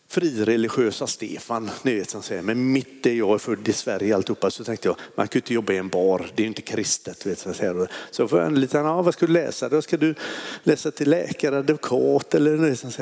frireligiösa 0.07 1.07
Stefan, 1.07 1.69
ni 1.83 1.95
vet 1.95 2.09
som 2.09 2.23
säger, 2.23 2.41
men 2.41 2.71
mitt 2.71 3.05
är 3.05 3.13
jag 3.13 3.33
är 3.33 3.37
född 3.37 3.67
i 3.67 3.73
Sverige 3.73 4.15
alltihopa 4.15 4.51
så 4.51 4.63
tänkte 4.63 4.87
jag, 4.87 4.97
man 5.15 5.27
kan 5.27 5.39
ju 5.39 5.39
inte 5.39 5.53
jobba 5.53 5.73
i 5.73 5.77
en 5.77 5.89
bar, 5.89 6.31
det 6.35 6.41
är 6.41 6.43
ju 6.43 6.47
inte 6.47 6.61
kristet. 6.61 7.25
Vet, 7.25 7.39
så, 7.39 7.53
säger. 7.53 7.91
så 8.11 8.27
får 8.27 8.39
jag 8.39 8.47
en 8.47 8.59
liten, 8.59 8.85
ja, 8.85 9.01
vad 9.01 9.13
ska 9.13 9.25
du 9.25 9.33
läsa? 9.33 9.69
Då 9.69 9.81
ska 9.81 9.97
du 9.97 10.15
läsa 10.63 10.91
till 10.91 11.09
läkare, 11.09 11.57
advokat 11.57 12.35
eller 12.35 12.57
något 12.57 12.79
sånt? 12.79 12.99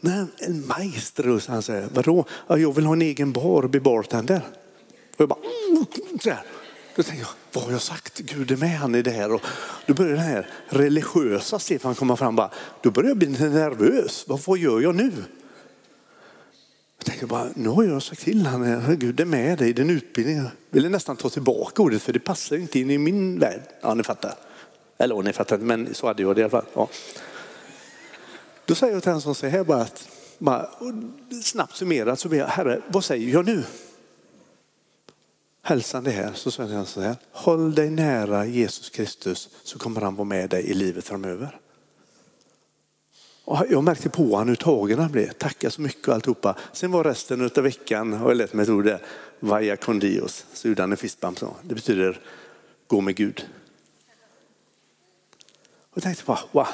Nej, 0.00 0.24
en 0.38 0.66
maestro, 0.66 1.40
så 1.40 1.52
han 1.52 1.62
säger, 1.62 1.88
vadå? 1.94 2.24
Ja, 2.46 2.58
jag 2.58 2.74
vill 2.74 2.84
ha 2.84 2.92
en 2.92 3.02
egen 3.02 3.32
bar 3.32 3.62
och 3.62 3.70
bli 3.70 3.80
bartender. 3.80 4.40
Och 5.16 5.20
jag 5.20 5.28
bara, 5.28 5.40
mm, 5.70 5.86
så 6.20 6.30
här. 6.30 6.42
Då 6.96 7.02
tänker 7.02 7.22
jag, 7.22 7.28
vad 7.52 7.64
har 7.64 7.72
jag 7.72 7.82
sagt? 7.82 8.18
Gud 8.18 8.50
är 8.50 8.56
med 8.56 8.78
han 8.78 8.94
i 8.94 9.02
det 9.02 9.10
här. 9.10 9.32
Och 9.32 9.42
då 9.86 9.94
börjar 9.94 10.12
den 10.12 10.24
här 10.24 10.50
religiösa 10.68 11.58
Stefan 11.58 11.94
komma 11.94 12.16
fram. 12.16 12.36
Bara, 12.36 12.50
då 12.82 12.90
börjar 12.90 13.08
jag 13.08 13.16
bli 13.16 13.28
nervös. 13.28 14.24
Vad, 14.28 14.40
vad 14.46 14.58
gör 14.58 14.80
jag 14.80 14.94
nu? 14.94 15.12
Jag 16.98 17.06
tänker 17.06 17.26
bara, 17.26 17.48
nu 17.54 17.68
har 17.68 17.84
jag 17.84 18.02
sagt 18.02 18.20
till 18.20 18.46
honom, 18.46 18.96
Gud 18.98 19.20
är 19.20 19.24
med 19.24 19.58
dig 19.58 19.68
i 19.68 19.72
din 19.72 19.90
utbildning. 19.90 20.36
Jag 20.36 20.50
ville 20.70 20.88
nästan 20.88 21.16
ta 21.16 21.30
tillbaka 21.30 21.82
ordet 21.82 22.02
för 22.02 22.12
det 22.12 22.18
passar 22.18 22.56
inte 22.56 22.80
in 22.80 22.90
i 22.90 22.98
min 22.98 23.38
värld. 23.38 23.62
Ja, 23.80 23.94
ni 23.94 24.02
fattar. 24.02 24.34
Eller 24.98 25.22
ni 25.22 25.32
fattar 25.32 25.56
inte, 25.56 25.66
men 25.66 25.94
så 25.94 26.06
hade 26.06 26.22
jag 26.22 26.36
det 26.36 26.40
i 26.40 26.44
alla 26.44 26.50
fall. 26.50 26.66
Ja. 26.74 26.88
Då 28.64 28.74
säger 28.74 28.92
jag 28.92 29.02
till 29.02 29.10
honom 29.10 29.22
som 29.22 29.34
säger 29.34 29.52
här 29.56 29.64
bara 29.64 29.80
att, 29.80 30.08
bara, 30.38 30.68
snabbt 31.42 31.76
summerat 31.76 32.20
så 32.20 32.28
ber 32.28 32.36
jag, 32.36 32.46
Herre, 32.46 32.80
vad 32.88 33.04
säger 33.04 33.32
jag 33.32 33.46
nu? 33.46 33.64
Hälsan 35.68 36.04
det 36.04 36.10
här, 36.10 36.32
så 36.34 36.50
säger 36.50 36.74
han 36.74 36.86
så 36.86 37.00
här, 37.00 37.16
håll 37.32 37.74
dig 37.74 37.90
nära 37.90 38.46
Jesus 38.46 38.90
Kristus 38.90 39.48
så 39.62 39.78
kommer 39.78 40.00
han 40.00 40.16
vara 40.16 40.24
med 40.24 40.50
dig 40.50 40.64
i 40.64 40.74
livet 40.74 41.04
framöver. 41.04 41.60
Och 43.44 43.64
jag 43.70 43.84
märkte 43.84 44.08
på 44.08 44.22
honom 44.22 44.48
hur 44.48 44.56
tagen 44.56 44.98
han 44.98 45.12
blev. 45.12 45.32
Tacka 45.32 45.70
så 45.70 45.80
mycket 45.80 46.08
och 46.08 46.14
alltihopa. 46.14 46.56
Sen 46.72 46.90
var 46.90 47.04
resten 47.04 47.50
av 47.56 47.62
veckan, 47.62 48.12
har 48.12 48.28
jag 48.28 48.36
lärt 48.36 48.52
mig 48.52 48.62
ett 48.62 48.68
ord 48.68 48.84
där, 48.84 49.02
vaya 49.40 49.76
con 49.76 49.98
Dios. 49.98 50.46
Så 50.52 50.68
gjorde 50.68 50.82
han 50.82 50.90
en 50.90 50.96
fistbump. 50.96 51.38
Det 51.62 51.74
betyder 51.74 52.20
gå 52.86 53.00
med 53.00 53.16
Gud. 53.16 53.48
Och 55.90 55.96
jag 55.96 56.02
tänkte 56.02 56.24
bara, 56.26 56.40
wow. 56.52 56.66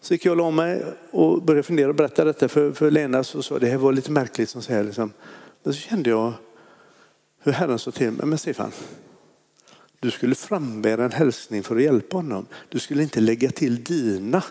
Så 0.00 0.14
gick 0.14 0.24
jag 0.24 0.30
och 0.30 0.36
la 0.36 0.50
mig 0.50 0.84
och 1.10 1.42
började 1.42 1.62
fundera 1.62 1.88
och 1.88 1.94
berätta 1.94 2.24
detta 2.24 2.48
för, 2.48 2.72
för 2.72 2.90
Lena. 2.90 3.24
Så, 3.24 3.42
så, 3.42 3.58
det 3.58 3.66
här 3.66 3.76
var 3.76 3.92
lite 3.92 4.10
märkligt 4.10 4.50
som 4.50 4.62
säger 4.62 4.84
liksom. 4.84 5.12
Men 5.62 5.74
så 5.74 5.80
kände 5.80 6.10
jag, 6.10 6.32
hur 7.42 7.52
Herren 7.52 7.78
sa 7.78 7.90
till 7.90 8.10
mig, 8.10 8.26
men 8.26 8.38
Stefan, 8.38 8.72
du 10.00 10.10
skulle 10.10 10.34
frambära 10.34 11.04
en 11.04 11.12
hälsning 11.12 11.62
för 11.62 11.76
att 11.76 11.82
hjälpa 11.82 12.16
honom. 12.16 12.46
Du 12.68 12.78
skulle 12.78 13.02
inte 13.02 13.20
lägga 13.20 13.50
till 13.50 13.84
dina 13.84 14.44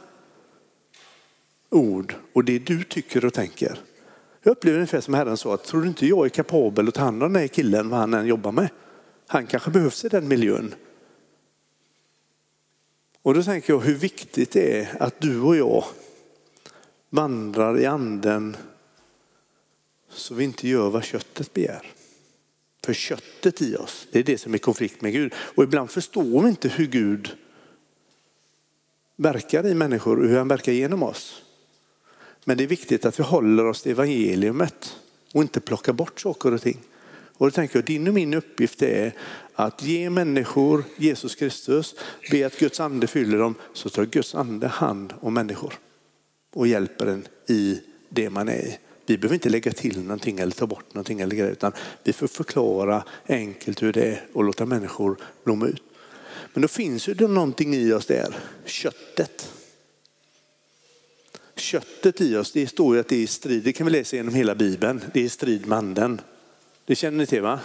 ord 1.69 2.15
och 2.33 2.45
det 2.45 2.59
du 2.59 2.83
tycker 2.83 3.25
och 3.25 3.33
tänker. 3.33 3.79
Jag 4.43 4.51
upplever 4.51 4.77
ungefär 4.77 5.01
som 5.01 5.13
Herren 5.13 5.37
sa, 5.37 5.53
att 5.53 5.63
tror 5.63 5.81
du 5.81 5.87
inte 5.87 6.07
jag 6.07 6.25
är 6.25 6.29
kapabel 6.29 6.87
att 6.87 6.93
ta 6.93 7.01
hand 7.01 7.23
om 7.23 7.33
den 7.33 7.41
här 7.41 7.47
killen 7.47 7.89
vad 7.89 7.99
han 7.99 8.13
än 8.13 8.27
jobbar 8.27 8.51
med? 8.51 8.69
Han 9.27 9.47
kanske 9.47 9.71
behövs 9.71 10.05
i 10.05 10.09
den 10.09 10.27
miljön. 10.27 10.75
Och 13.21 13.33
då 13.33 13.43
tänker 13.43 13.73
jag 13.73 13.79
hur 13.79 13.95
viktigt 13.95 14.51
det 14.51 14.79
är 14.79 15.03
att 15.03 15.21
du 15.21 15.41
och 15.41 15.55
jag 15.55 15.85
vandrar 17.09 17.79
i 17.79 17.85
anden 17.85 18.57
så 20.09 20.35
vi 20.35 20.43
inte 20.43 20.67
gör 20.67 20.89
vad 20.89 21.03
köttet 21.03 21.53
begär. 21.53 21.93
För 22.85 22.93
köttet 22.93 23.61
i 23.61 23.75
oss, 23.75 24.07
det 24.11 24.19
är 24.19 24.23
det 24.23 24.37
som 24.37 24.53
är 24.53 24.57
konflikt 24.57 25.01
med 25.01 25.11
Gud. 25.11 25.33
Och 25.35 25.63
ibland 25.63 25.91
förstår 25.91 26.41
vi 26.41 26.49
inte 26.49 26.69
hur 26.69 26.87
Gud 26.87 27.37
verkar 29.15 29.67
i 29.67 29.73
människor 29.73 30.19
och 30.19 30.27
hur 30.27 30.37
han 30.37 30.47
verkar 30.47 30.71
genom 30.71 31.03
oss. 31.03 31.41
Men 32.45 32.57
det 32.57 32.63
är 32.63 32.67
viktigt 32.67 33.05
att 33.05 33.19
vi 33.19 33.23
håller 33.23 33.65
oss 33.65 33.81
till 33.81 33.91
evangeliumet 33.91 34.97
och 35.33 35.41
inte 35.41 35.59
plockar 35.59 35.93
bort 35.93 36.19
saker 36.19 36.53
och 36.53 36.61
ting. 36.61 36.79
Och 37.37 37.47
då 37.47 37.51
tänker 37.51 37.77
jag, 37.77 37.85
din 37.85 38.07
och 38.07 38.13
min 38.13 38.33
uppgift 38.33 38.81
är 38.81 39.13
att 39.53 39.83
ge 39.83 40.09
människor 40.09 40.83
Jesus 40.97 41.35
Kristus, 41.35 41.95
be 42.31 42.45
att 42.45 42.59
Guds 42.59 42.79
ande 42.79 43.07
fyller 43.07 43.37
dem, 43.37 43.55
så 43.73 43.89
tar 43.89 44.05
Guds 44.05 44.35
ande 44.35 44.67
hand 44.67 45.13
om 45.19 45.33
människor 45.33 45.73
och 46.53 46.67
hjälper 46.67 47.05
en 47.05 47.27
i 47.47 47.81
det 48.09 48.29
man 48.29 48.49
är 48.49 48.61
i. 48.61 48.77
Vi 49.11 49.17
behöver 49.17 49.33
inte 49.33 49.49
lägga 49.49 49.71
till 49.71 50.01
någonting 50.01 50.39
eller 50.39 50.51
ta 50.51 50.67
bort 50.67 50.93
någonting 50.93 51.19
eller 51.19 51.35
grejer, 51.35 51.51
utan 51.51 51.71
vi 52.03 52.13
får 52.13 52.27
förklara 52.27 53.03
enkelt 53.27 53.83
hur 53.83 53.93
det 53.93 54.03
är 54.03 54.25
och 54.33 54.43
låta 54.43 54.65
människor 54.65 55.17
blomma 55.43 55.67
ut. 55.67 55.83
Men 56.53 56.61
då 56.61 56.67
finns 56.67 57.07
ju 57.07 57.13
det 57.13 57.27
någonting 57.27 57.75
i 57.75 57.93
oss 57.93 58.05
där, 58.05 58.35
köttet. 58.65 59.53
Köttet 61.55 62.21
i 62.21 62.35
oss, 62.35 62.51
det 62.51 62.67
står 62.67 62.95
ju 62.95 62.99
att 62.99 63.07
det 63.07 63.15
är 63.15 63.19
i 63.19 63.27
strid, 63.27 63.63
det 63.63 63.73
kan 63.73 63.85
vi 63.85 63.91
läsa 63.91 64.15
genom 64.15 64.33
hela 64.33 64.55
Bibeln, 64.55 65.01
det 65.13 65.19
är 65.19 65.23
i 65.23 65.29
strid 65.29 65.67
med 65.67 65.77
anden. 65.77 66.21
Det 66.85 66.95
känner 66.95 67.17
ni 67.17 67.25
till 67.25 67.41
va? 67.41 67.59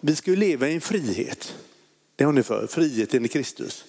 Vi 0.00 0.16
ska 0.16 0.30
ju 0.30 0.36
leva 0.36 0.68
i 0.68 0.74
en 0.74 0.80
frihet. 0.80 1.56
Det 2.16 2.24
har 2.24 2.32
ni 2.32 2.42
för, 2.42 2.66
friheten 2.66 3.24
i 3.24 3.28
Kristus. 3.28 3.84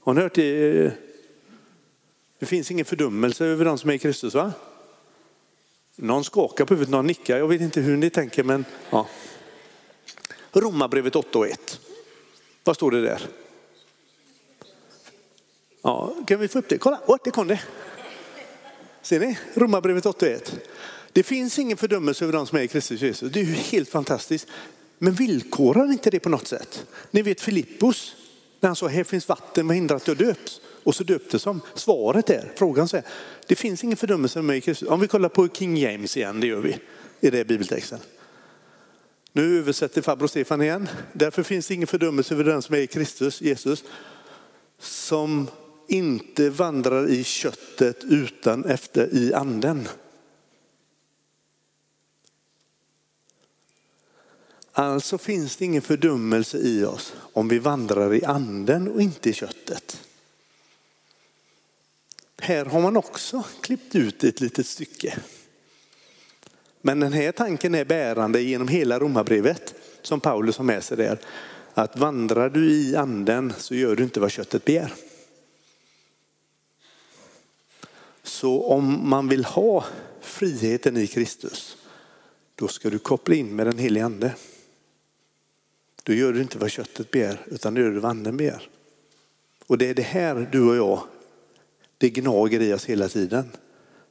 Har 0.00 0.14
ni 0.14 0.20
hört 0.20 0.34
det? 0.34 0.92
Det 2.38 2.46
finns 2.46 2.70
ingen 2.70 2.84
fördömelse 2.84 3.44
över 3.44 3.64
de 3.64 3.78
som 3.78 3.90
är 3.90 3.94
i 3.94 3.98
Kristus 3.98 4.34
va? 4.34 4.52
Någon 5.96 6.24
skakar 6.24 6.64
på 6.64 6.74
huvudet, 6.74 6.90
någon 6.90 7.06
nickar. 7.06 7.38
Jag 7.38 7.48
vet 7.48 7.60
inte 7.60 7.80
hur 7.80 7.96
ni 7.96 8.10
tänker 8.10 8.44
men 8.44 8.64
ja. 8.90 9.08
Romarbrevet 10.52 11.16
8 11.16 11.38
och 11.38 11.48
1. 11.48 11.80
Vad 12.64 12.76
står 12.76 12.90
det 12.90 13.02
där? 13.02 13.28
Ja, 15.82 16.14
kan 16.26 16.40
vi 16.40 16.48
få 16.48 16.58
upp 16.58 16.68
det? 16.68 16.78
Kolla, 16.78 17.00
oh, 17.06 17.16
det 17.24 17.30
kom 17.30 17.48
det. 17.48 17.60
Ser 19.02 19.20
ni? 19.20 19.38
Romarbrevet 19.54 20.06
8 20.06 20.26
och 20.26 20.32
1. 20.32 20.52
Det 21.12 21.22
finns 21.22 21.58
ingen 21.58 21.76
fördömelse 21.76 22.24
över 22.24 22.32
de 22.32 22.46
som 22.46 22.58
är 22.58 22.62
i 22.62 22.68
Kristus 22.68 23.00
Jesus. 23.00 23.32
Det 23.32 23.40
är 23.40 23.44
ju 23.44 23.52
helt 23.52 23.88
fantastiskt. 23.88 24.48
Men 24.98 25.12
villkorar 25.12 25.92
inte 25.92 26.10
det 26.10 26.20
på 26.20 26.28
något 26.28 26.46
sätt? 26.46 26.86
Ni 27.10 27.22
vet 27.22 27.40
Filippos, 27.40 28.16
när 28.60 28.68
han 28.68 28.76
sa 28.76 28.88
här 28.88 29.04
finns 29.04 29.28
vatten, 29.28 29.66
vad 29.66 29.76
hindrar 29.76 29.96
att 29.96 30.08
jag 30.08 30.16
döps? 30.16 30.60
Och 30.86 30.94
så 30.94 31.04
döptes 31.04 31.44
de. 31.44 31.60
Svaret 31.74 32.30
är, 32.30 32.52
frågan 32.54 32.88
säger, 32.88 33.06
det 33.46 33.54
finns 33.54 33.84
ingen 33.84 33.96
fördömelse 33.96 34.38
med 34.38 34.44
mig 34.44 34.58
i 34.58 34.60
Kristus. 34.60 34.88
Om 34.88 35.00
vi 35.00 35.08
kollar 35.08 35.28
på 35.28 35.48
King 35.48 35.76
James 35.76 36.16
igen, 36.16 36.40
det 36.40 36.46
gör 36.46 36.60
vi 36.60 36.78
i 37.20 37.30
det 37.30 37.44
bibeltexten. 37.44 37.98
Nu 39.32 39.58
översätter 39.58 40.02
farbror 40.02 40.26
Stefan 40.26 40.62
igen. 40.62 40.88
Därför 41.12 41.42
finns 41.42 41.68
det 41.68 41.74
ingen 41.74 41.86
fördömelse 41.86 42.34
över 42.34 42.44
den 42.44 42.62
som 42.62 42.74
är 42.74 42.78
i 42.78 42.86
Kristus, 42.86 43.40
Jesus, 43.40 43.84
som 44.78 45.50
inte 45.88 46.50
vandrar 46.50 47.08
i 47.08 47.24
köttet 47.24 48.04
utan 48.04 48.64
efter 48.64 49.14
i 49.14 49.34
anden. 49.34 49.88
Alltså 54.72 55.18
finns 55.18 55.56
det 55.56 55.64
ingen 55.64 55.82
fördömelse 55.82 56.58
i 56.58 56.84
oss 56.84 57.14
om 57.32 57.48
vi 57.48 57.58
vandrar 57.58 58.14
i 58.14 58.24
anden 58.24 58.88
och 58.88 59.02
inte 59.02 59.30
i 59.30 59.32
köttet. 59.32 60.05
Här 62.38 62.64
har 62.64 62.80
man 62.80 62.96
också 62.96 63.44
klippt 63.60 63.94
ut 63.94 64.24
ett 64.24 64.40
litet 64.40 64.66
stycke. 64.66 65.18
Men 66.80 67.00
den 67.00 67.12
här 67.12 67.32
tanken 67.32 67.74
är 67.74 67.84
bärande 67.84 68.42
genom 68.42 68.68
hela 68.68 68.98
romabrevet 68.98 69.74
som 70.02 70.20
Paulus 70.20 70.56
har 70.56 70.64
med 70.64 70.84
sig 70.84 70.96
där. 70.96 71.18
Att 71.74 71.98
vandrar 71.98 72.50
du 72.50 72.72
i 72.72 72.96
anden 72.96 73.52
så 73.58 73.74
gör 73.74 73.96
du 73.96 74.02
inte 74.02 74.20
vad 74.20 74.30
köttet 74.30 74.64
begär. 74.64 74.92
Så 78.22 78.62
om 78.62 79.08
man 79.08 79.28
vill 79.28 79.44
ha 79.44 79.84
friheten 80.20 80.96
i 80.96 81.06
Kristus, 81.06 81.76
då 82.54 82.68
ska 82.68 82.90
du 82.90 82.98
koppla 82.98 83.34
in 83.34 83.56
med 83.56 83.66
den 83.66 83.78
helige 83.78 84.04
ande. 84.04 84.34
Då 86.02 86.12
gör 86.12 86.32
du 86.32 86.40
inte 86.40 86.58
vad 86.58 86.70
köttet 86.70 87.10
begär, 87.10 87.46
utan 87.46 87.74
du 87.74 87.80
gör 87.80 87.90
du 87.90 87.98
vad 87.98 88.10
anden 88.10 88.36
begär. 88.36 88.68
Och 89.66 89.78
det 89.78 89.90
är 89.90 89.94
det 89.94 90.02
här 90.02 90.48
du 90.52 90.68
och 90.68 90.76
jag, 90.76 91.02
det 91.98 92.10
gnager 92.10 92.62
i 92.62 92.72
oss 92.72 92.84
hela 92.84 93.08
tiden. 93.08 93.50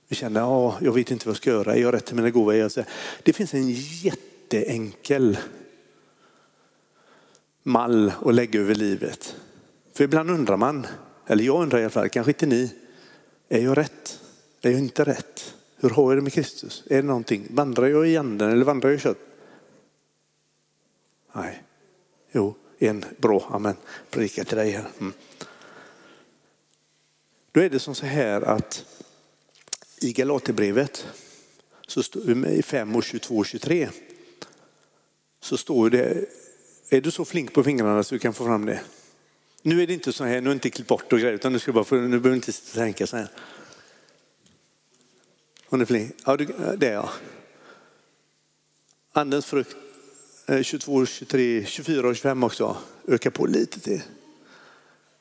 Vi 0.07 0.15
känner, 0.15 0.39
ja, 0.39 0.77
jag 0.81 0.93
vet 0.93 1.11
inte 1.11 1.25
vad 1.25 1.31
jag 1.31 1.37
ska 1.37 1.49
göra, 1.49 1.75
är 1.75 1.81
jag 1.81 1.93
rätt 1.93 2.05
till 2.05 2.15
mina 2.15 2.29
gåvor? 2.29 2.71
Det 3.23 3.33
finns 3.33 3.53
en 3.53 3.71
jätteenkel 3.71 5.37
mall 7.63 8.11
att 8.25 8.35
lägga 8.35 8.59
över 8.59 8.75
livet. 8.75 9.35
För 9.93 10.03
ibland 10.03 10.29
undrar 10.29 10.57
man, 10.57 10.87
eller 11.27 11.43
jag 11.43 11.61
undrar 11.61 11.79
i 11.79 11.81
alla 11.81 11.89
fall, 11.89 12.09
kanske 12.09 12.31
inte 12.31 12.45
ni, 12.45 12.73
är 13.49 13.61
jag 13.61 13.77
rätt? 13.77 14.19
Är 14.61 14.71
jag 14.71 14.79
inte 14.79 15.03
rätt? 15.03 15.53
Hur 15.77 15.89
har 15.89 16.11
jag 16.11 16.17
det 16.17 16.21
med 16.21 16.33
Kristus? 16.33 16.83
Är 16.89 16.95
det 16.95 17.07
någonting? 17.07 17.47
Vandrar 17.49 17.87
jag 17.87 18.07
i 18.07 18.17
anden 18.17 18.51
eller 18.51 18.65
vandrar 18.65 18.89
jag 18.89 18.97
i 18.97 19.01
kött? 19.01 19.17
Nej. 21.33 21.63
Jo, 22.31 22.55
en 22.79 23.05
bra, 23.17 23.49
amen. 23.51 23.75
Predika 24.09 24.43
till 24.43 24.57
dig 24.57 24.71
här. 24.71 24.85
Mm. 24.99 25.13
Då 27.55 27.61
är 27.61 27.69
det 27.69 27.79
som 27.79 27.95
så 27.95 28.05
här 28.05 28.41
att 28.41 28.85
i 30.01 30.13
Galaterbrevet 30.13 31.07
så 31.87 32.03
står, 32.03 32.47
i 32.47 32.63
5 32.63 32.95
och 32.95 33.03
22 33.03 33.37
och 33.37 33.45
23 33.45 33.89
så 35.39 35.57
står 35.57 35.89
det, 35.89 36.25
är 36.89 37.01
du 37.01 37.11
så 37.11 37.25
flink 37.25 37.53
på 37.53 37.63
fingrarna 37.63 38.03
så 38.03 38.15
du 38.15 38.19
kan 38.19 38.33
få 38.33 38.45
fram 38.45 38.65
det? 38.65 38.81
Nu 39.61 39.83
är 39.83 39.87
det 39.87 39.93
inte 39.93 40.13
så 40.13 40.23
här, 40.23 40.31
nu 40.31 40.37
är 40.37 40.41
det 40.41 40.51
inte 40.51 40.69
klippt 40.69 40.89
bort 40.89 41.13
och 41.13 41.19
grejer, 41.19 41.33
utan 41.33 41.53
nu 41.53 41.59
ska 41.59 41.71
bara 41.71 41.83
få, 41.83 41.95
nu 41.95 42.07
behöver 42.07 42.29
du 42.29 42.35
inte 42.35 42.51
tänka 42.51 43.07
så 43.07 43.17
här. 43.17 43.27
Hon 45.65 45.81
är 45.81 45.85
flink. 45.85 46.15
Ja, 46.25 46.37
det 46.37 46.87
är 46.87 46.93
jag. 46.93 47.09
Andens 49.11 49.45
frukt 49.45 49.75
22, 50.61 51.05
23, 51.05 51.65
24 51.65 52.07
och 52.07 52.15
25 52.15 52.43
också. 52.43 52.77
Öka 53.07 53.31
på 53.31 53.45
lite 53.45 53.79
till. 53.79 54.01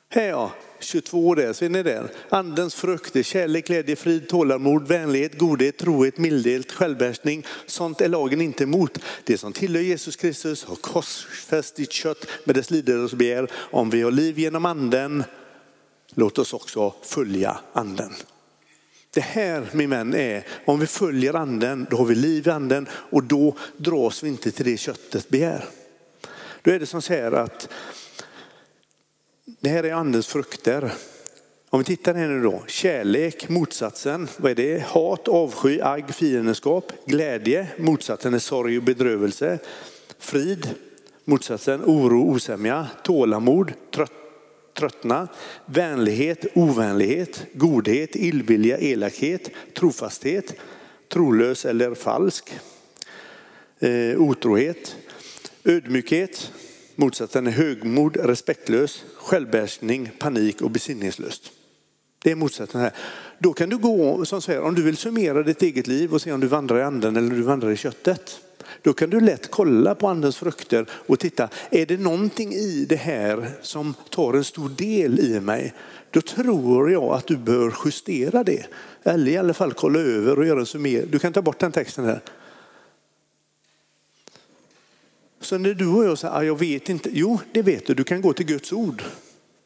Här 0.08 0.28
ja, 0.28 0.52
22 0.86 1.34
där, 1.34 1.52
ser 1.52 1.68
ni 1.68 1.82
där? 1.82 2.10
Andens 2.28 2.74
frukter, 2.74 3.22
kärlek, 3.22 3.66
glädje, 3.66 3.96
frid, 3.96 4.28
tålamod, 4.28 4.88
vänlighet, 4.88 5.38
godhet, 5.38 5.78
trohet, 5.78 6.18
mildhet, 6.18 6.72
självbehärskning. 6.72 7.46
Sånt 7.66 8.00
är 8.00 8.08
lagen 8.08 8.40
inte 8.40 8.64
emot. 8.64 8.98
Det 9.24 9.38
som 9.38 9.52
tillhör 9.52 9.82
Jesus 9.82 10.16
Kristus 10.16 10.64
har 10.64 10.76
korsfäst 10.76 11.76
ditt 11.76 11.92
kött 11.92 12.26
med 12.44 12.54
dess 12.54 12.70
lider 12.70 13.04
och 13.04 13.10
begär. 13.10 13.50
Om 13.54 13.90
vi 13.90 14.02
har 14.02 14.10
liv 14.10 14.38
genom 14.38 14.66
anden, 14.66 15.24
låt 16.14 16.38
oss 16.38 16.52
också 16.52 16.94
följa 17.02 17.58
anden. 17.72 18.12
Det 19.14 19.20
här 19.20 19.68
min 19.72 19.90
vän 19.90 20.14
är, 20.14 20.46
om 20.64 20.80
vi 20.80 20.86
följer 20.86 21.34
anden, 21.34 21.86
då 21.90 21.96
har 21.96 22.04
vi 22.04 22.14
liv 22.14 22.46
i 22.46 22.50
anden 22.50 22.88
och 22.92 23.24
då 23.24 23.56
dras 23.76 24.22
vi 24.22 24.28
inte 24.28 24.50
till 24.50 24.64
det 24.64 24.76
köttet 24.76 25.28
begär. 25.28 25.64
Då 26.62 26.70
är 26.70 26.78
det 26.78 26.86
som 26.86 27.02
säger 27.02 27.32
att 27.32 27.68
det 29.64 29.70
här 29.70 29.84
är 29.84 29.92
andens 29.92 30.26
frukter. 30.26 30.92
Om 31.70 31.78
vi 31.78 31.84
tittar 31.84 32.14
här 32.14 32.28
nu 32.28 32.42
då, 32.42 32.64
kärlek, 32.66 33.48
motsatsen, 33.48 34.28
vad 34.36 34.50
är 34.50 34.54
det? 34.54 34.84
Hat, 34.84 35.28
avsky, 35.28 35.80
agg, 35.80 36.14
fiendskap, 36.14 36.92
glädje, 37.06 37.68
motsatsen 37.78 38.34
är 38.34 38.38
sorg 38.38 38.78
och 38.78 38.82
bedrövelse, 38.82 39.58
frid, 40.18 40.68
motsatsen 41.24 41.82
oro, 41.84 42.30
osämja, 42.30 42.86
tålamod, 43.04 43.72
trött, 43.90 44.12
tröttna, 44.78 45.28
vänlighet, 45.66 46.46
ovänlighet, 46.54 47.46
godhet, 47.52 48.16
illvilja, 48.16 48.78
elakhet, 48.78 49.50
trofasthet, 49.74 50.54
trolös 51.12 51.64
eller 51.64 51.94
falsk, 51.94 52.54
eh, 53.78 54.20
otrohet, 54.20 54.96
ödmjukhet, 55.64 56.50
motsatsen 56.96 57.46
är 57.46 57.50
högmod, 57.50 58.16
respektlös, 58.16 59.04
självbehärskning, 59.16 60.10
panik 60.18 60.62
och 60.62 60.70
besinningslöst. 60.70 61.50
Det 62.22 62.30
är 62.30 62.34
motsatsen 62.34 62.80
här. 62.80 62.92
Då 63.38 63.52
kan 63.52 63.68
du 63.68 63.78
gå 63.78 64.24
som 64.24 64.42
säger, 64.42 64.62
om 64.62 64.74
du 64.74 64.82
vill 64.82 64.96
summera 64.96 65.42
ditt 65.42 65.62
eget 65.62 65.86
liv 65.86 66.14
och 66.14 66.22
se 66.22 66.32
om 66.32 66.40
du 66.40 66.46
vandrar 66.46 66.78
i 66.78 66.82
anden 66.82 67.16
eller 67.16 67.30
om 67.30 67.36
du 67.36 67.42
vandrar 67.42 67.70
i 67.70 67.76
köttet. 67.76 68.40
Då 68.82 68.92
kan 68.92 69.10
du 69.10 69.20
lätt 69.20 69.50
kolla 69.50 69.94
på 69.94 70.08
andens 70.08 70.36
frukter 70.36 70.86
och 70.90 71.18
titta, 71.18 71.48
är 71.70 71.86
det 71.86 71.96
någonting 71.96 72.52
i 72.52 72.86
det 72.88 72.96
här 72.96 73.50
som 73.62 73.94
tar 74.10 74.34
en 74.34 74.44
stor 74.44 74.68
del 74.68 75.20
i 75.20 75.40
mig? 75.40 75.74
Då 76.10 76.20
tror 76.20 76.90
jag 76.90 77.04
att 77.04 77.26
du 77.26 77.36
bör 77.36 77.74
justera 77.84 78.44
det. 78.44 78.66
Eller 79.02 79.32
i 79.32 79.36
alla 79.36 79.54
fall 79.54 79.72
kolla 79.72 79.98
över 79.98 80.38
och 80.38 80.46
göra 80.46 80.60
en 80.60 80.66
summering. 80.66 81.10
Du 81.10 81.18
kan 81.18 81.32
ta 81.32 81.42
bort 81.42 81.58
den 81.58 81.72
texten 81.72 82.04
här. 82.04 82.20
Så 85.44 85.58
när 85.58 85.74
du 85.74 85.86
och 85.86 86.04
jag 86.04 86.18
säger, 86.18 86.34
ah, 86.34 86.42
jag 86.42 86.58
vet 86.58 86.88
inte. 86.88 87.10
Jo, 87.12 87.40
det 87.52 87.62
vet 87.62 87.86
du. 87.86 87.94
Du 87.94 88.04
kan 88.04 88.20
gå 88.20 88.32
till 88.32 88.46
Guds 88.46 88.72
ord 88.72 89.02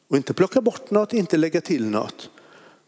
och 0.09 0.17
inte 0.17 0.35
plocka 0.35 0.61
bort 0.61 0.91
något, 0.91 1.13
inte 1.13 1.37
lägga 1.37 1.61
till 1.61 1.87
något. 1.87 2.31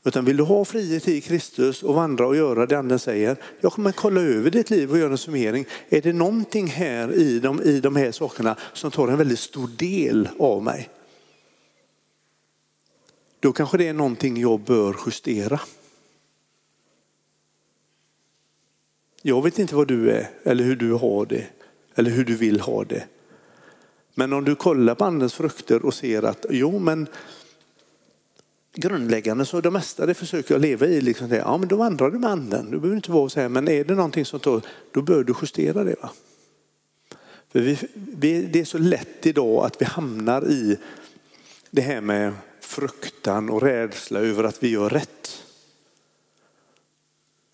Utan 0.04 0.24
vill 0.24 0.36
du 0.36 0.42
ha 0.42 0.64
frihet 0.64 1.08
i 1.08 1.20
Kristus 1.20 1.82
och 1.82 1.94
vandra 1.94 2.26
och 2.26 2.36
göra 2.36 2.66
det 2.66 2.78
anden 2.78 2.98
säger, 2.98 3.36
jag 3.60 3.72
kommer 3.72 3.92
kolla 3.92 4.20
över 4.20 4.50
ditt 4.50 4.70
liv 4.70 4.90
och 4.90 4.98
göra 4.98 5.10
en 5.12 5.18
summering. 5.18 5.66
Är 5.88 6.00
det 6.00 6.12
någonting 6.12 6.66
här 6.66 7.12
i 7.12 7.38
de, 7.38 7.62
i 7.62 7.80
de 7.80 7.96
här 7.96 8.12
sakerna 8.12 8.56
som 8.72 8.90
tar 8.90 9.08
en 9.08 9.18
väldigt 9.18 9.38
stor 9.38 9.68
del 9.68 10.28
av 10.38 10.62
mig? 10.62 10.88
Då 13.40 13.52
kanske 13.52 13.78
det 13.78 13.88
är 13.88 13.92
någonting 13.92 14.40
jag 14.40 14.60
bör 14.60 14.96
justera. 15.06 15.60
Jag 19.22 19.42
vet 19.42 19.58
inte 19.58 19.74
vad 19.74 19.88
du 19.88 20.10
är 20.10 20.30
eller 20.42 20.64
hur 20.64 20.76
du 20.76 20.92
har 20.92 21.26
det 21.26 21.46
eller 22.00 22.10
hur 22.10 22.24
du 22.24 22.36
vill 22.36 22.60
ha 22.60 22.84
det. 22.84 23.04
Men 24.14 24.32
om 24.32 24.44
du 24.44 24.54
kollar 24.54 24.94
på 24.94 25.04
andens 25.04 25.34
frukter 25.34 25.84
och 25.84 25.94
ser 25.94 26.22
att 26.22 26.46
jo 26.50 26.78
men 26.78 27.06
grundläggande 28.74 29.44
så 29.44 29.60
det 29.60 29.70
mesta 29.70 30.06
det 30.06 30.14
försöker 30.14 30.54
jag 30.54 30.60
leva 30.60 30.86
i. 30.86 31.00
Liksom 31.00 31.28
det. 31.28 31.36
Ja 31.36 31.58
men 31.58 31.68
då 31.68 31.76
vandrar 31.76 32.10
du 32.10 32.18
med 32.18 32.30
anden. 32.30 32.70
Du 32.70 32.78
behöver 32.78 32.96
inte 32.96 33.10
vara 33.10 33.28
så 33.28 33.40
här 33.40 33.48
men 33.48 33.68
är 33.68 33.84
det 33.84 33.94
någonting 33.94 34.24
som 34.24 34.40
tar, 34.40 34.62
då 34.92 35.02
bör 35.02 35.24
du 35.24 35.34
justera 35.42 35.84
det. 35.84 35.96
Va? 36.02 36.10
För 37.52 37.60
vi, 37.60 37.78
vi, 37.94 38.42
det 38.42 38.60
är 38.60 38.64
så 38.64 38.78
lätt 38.78 39.26
idag 39.26 39.64
att 39.64 39.82
vi 39.82 39.84
hamnar 39.84 40.50
i 40.50 40.78
det 41.70 41.82
här 41.82 42.00
med 42.00 42.32
fruktan 42.60 43.50
och 43.50 43.62
rädsla 43.62 44.20
över 44.20 44.44
att 44.44 44.62
vi 44.62 44.68
gör 44.68 44.90
rätt. 44.90 45.44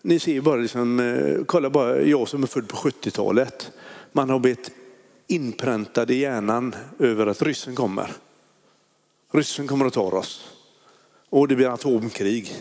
Ni 0.01 0.19
ser 0.19 0.41
bara, 0.41 0.55
liksom, 0.55 0.99
eh, 0.99 1.45
kolla 1.45 1.69
bara 1.69 2.01
jag 2.01 2.27
som 2.27 2.43
är 2.43 2.47
född 2.47 2.67
på 2.67 2.77
70-talet. 2.77 3.71
Man 4.17 4.29
har 4.29 4.39
blivit 4.39 4.71
inpräntad 5.27 6.11
i 6.11 6.15
hjärnan 6.15 6.75
över 6.99 7.27
att 7.27 7.41
ryssen 7.41 7.75
kommer. 7.75 8.11
Ryssen 9.31 9.67
kommer 9.67 9.85
att 9.85 9.93
ta 9.93 10.01
oss. 10.01 10.53
Och 11.29 11.47
det 11.47 11.55
blir 11.55 11.73
atomkrig. 11.73 12.55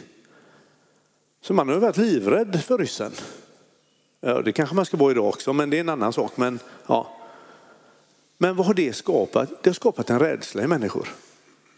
Så 1.41 1.55
man 1.55 1.69
har 1.69 1.77
varit 1.77 1.97
livrädd 1.97 2.65
för 2.65 2.79
ryssen. 2.79 3.13
Ja, 4.21 4.43
det 4.43 4.53
kanske 4.53 4.75
man 4.75 4.87
ska 4.87 4.97
vara 4.97 5.11
idag 5.11 5.29
också, 5.29 5.53
men 5.53 5.71
det 5.71 5.77
är 5.77 5.81
en 5.81 5.89
annan 5.89 6.13
sak. 6.13 6.37
Men, 6.37 6.59
ja. 6.87 7.17
men 8.39 8.57
vad 8.57 8.67
har 8.67 8.75
det 8.75 8.93
skapat? 8.93 9.63
Det 9.63 9.71
har 9.71 9.75
skapat 9.75 10.11
en 10.11 10.19
rädsla 10.19 10.63
i 10.63 10.67
människor. 10.67 11.09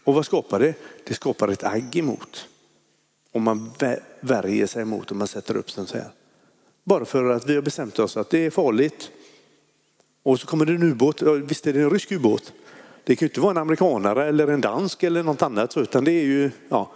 Och 0.03 0.13
vad 0.13 0.25
skapar 0.25 0.59
det? 0.59 0.73
Det 1.05 1.13
skapar 1.13 1.47
ett 1.47 1.63
agg 1.63 1.97
emot. 1.97 2.47
Om 3.31 3.43
man 3.43 3.71
värjer 4.21 4.67
sig 4.67 4.81
emot 4.81 5.11
och 5.11 5.17
man 5.17 5.27
sätter 5.27 5.57
upp 5.57 5.75
den 5.75 5.87
så 5.87 5.97
här. 5.97 6.11
Bara 6.83 7.05
för 7.05 7.29
att 7.29 7.49
vi 7.49 7.55
har 7.55 7.61
bestämt 7.61 7.99
oss 7.99 8.17
att 8.17 8.29
det 8.29 8.45
är 8.45 8.49
farligt. 8.49 9.11
Och 10.29 10.39
så 10.39 10.47
kommer 10.47 10.65
det 10.65 10.73
en 10.73 10.83
ubåt. 10.83 11.21
Visst 11.21 11.67
är 11.67 11.73
det 11.73 11.81
en 11.81 11.89
rysk 11.89 12.11
ubåt? 12.11 12.53
Det 13.03 13.15
kan 13.15 13.25
ju 13.25 13.29
inte 13.29 13.41
vara 13.41 13.51
en 13.51 13.57
amerikanare 13.57 14.27
eller 14.27 14.47
en 14.47 14.61
dansk 14.61 15.03
eller 15.03 15.23
något 15.23 15.41
annat. 15.41 15.77
Utan 15.77 16.03
det 16.03 16.11
är 16.11 16.23
ju, 16.23 16.51
ja. 16.69 16.91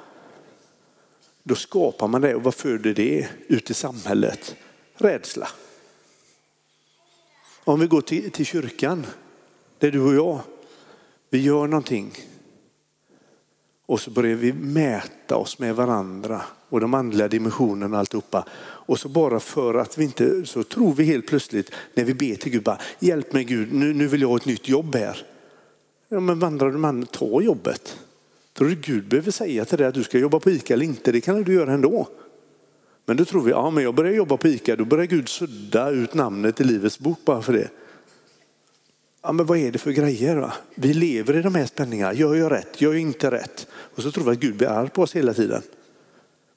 Då 1.44 1.56
skapar 1.56 2.08
man 2.08 2.22
det 2.22 2.36
och 2.36 2.44
vad 2.44 2.56
föder 2.56 2.94
det 2.94 3.28
ut 3.48 3.70
i 3.70 3.74
samhället? 3.74 4.56
Rädsla. 4.96 5.48
Om 7.64 7.80
vi 7.80 7.88
går 7.88 8.02
till, 8.02 8.32
till 8.32 8.46
kyrkan, 8.46 9.06
det 9.78 9.88
är 9.88 9.92
du 9.92 10.02
och 10.02 10.16
jag. 10.16 10.40
Vi 11.30 11.42
gör 11.42 11.68
någonting 11.68 12.14
och 13.86 14.02
så 14.02 14.12
börjar 14.12 14.36
vi 14.36 14.54
mäta 14.54 15.36
oss 15.36 15.60
med 15.60 15.76
varandra 15.76 16.42
och 16.74 16.80
de 16.80 16.94
andliga 16.94 17.28
dimensionerna 17.28 17.96
och 17.96 18.00
alltihopa. 18.00 18.46
Och 18.60 19.00
så 19.00 19.10
bara 19.10 19.40
för 19.40 19.74
att 19.74 19.98
vi 19.98 20.04
inte, 20.04 20.46
så 20.46 20.64
tror 20.64 20.94
vi 20.94 21.04
helt 21.04 21.28
plötsligt 21.28 21.72
när 21.94 22.04
vi 22.04 22.14
ber 22.14 22.36
till 22.36 22.52
Gud, 22.52 22.64
bara, 22.64 22.78
hjälp 23.00 23.34
mig 23.34 23.44
Gud, 23.44 23.74
nu, 23.74 23.94
nu 23.94 24.08
vill 24.08 24.22
jag 24.22 24.30
ha 24.30 24.38
ett 24.38 24.46
nytt 24.46 24.70
jobb 24.70 24.96
här. 24.96 25.26
Ja 26.10 26.20
men 26.20 26.40
vandrar 26.40 26.72
du 26.72 26.78
man, 26.78 27.06
ta 27.06 27.42
jobbet. 27.42 27.98
Tror 28.54 28.68
du 28.68 28.76
Gud 28.76 29.08
behöver 29.08 29.32
säga 29.32 29.66
till 29.66 29.78
dig 29.78 29.88
att 29.88 29.94
du 29.94 30.04
ska 30.04 30.18
jobba 30.18 30.40
på 30.40 30.52
ICA 30.52 30.74
eller 30.74 30.86
inte? 30.86 31.12
Det 31.12 31.22
kan 31.22 31.44
du 31.44 31.54
göra 31.54 31.74
ändå. 31.74 32.08
Men 33.06 33.18
då 33.18 33.26
tror 33.26 33.42
vi, 33.42 33.52
ja 33.52 33.70
men 33.70 33.84
jag 33.84 33.96
börjar 33.96 34.14
jobba 34.14 34.38
på 34.38 34.48
ICA, 34.48 34.76
då 34.76 34.86
börjar 34.86 35.06
Gud 35.06 35.30
sudda 35.30 35.90
ut 35.90 36.14
namnet 36.14 36.62
i 36.62 36.64
Livets 36.64 37.00
bok 37.00 37.20
bara 37.26 37.42
för 37.42 37.54
det. 37.54 37.70
Ja, 39.22 39.32
men 39.32 39.46
vad 39.46 39.58
är 39.58 39.72
det 39.72 39.80
för 39.80 39.92
grejer? 39.92 40.36
Va? 40.36 40.54
Vi 40.76 40.94
lever 40.94 41.36
i 41.36 41.42
de 41.42 41.56
här 41.56 41.66
spänningarna. 41.66 42.14
Gör 42.14 42.36
jag 42.36 42.52
rätt? 42.52 42.82
Gör 42.82 42.92
jag 42.92 43.02
inte 43.02 43.32
rätt? 43.32 43.68
Och 43.72 44.04
så 44.04 44.12
tror 44.12 44.24
vi 44.24 44.32
att 44.32 44.40
Gud 44.40 44.56
blir 44.56 44.68
arg 44.68 44.90
på 44.90 45.02
oss 45.02 45.16
hela 45.16 45.34
tiden. 45.34 45.62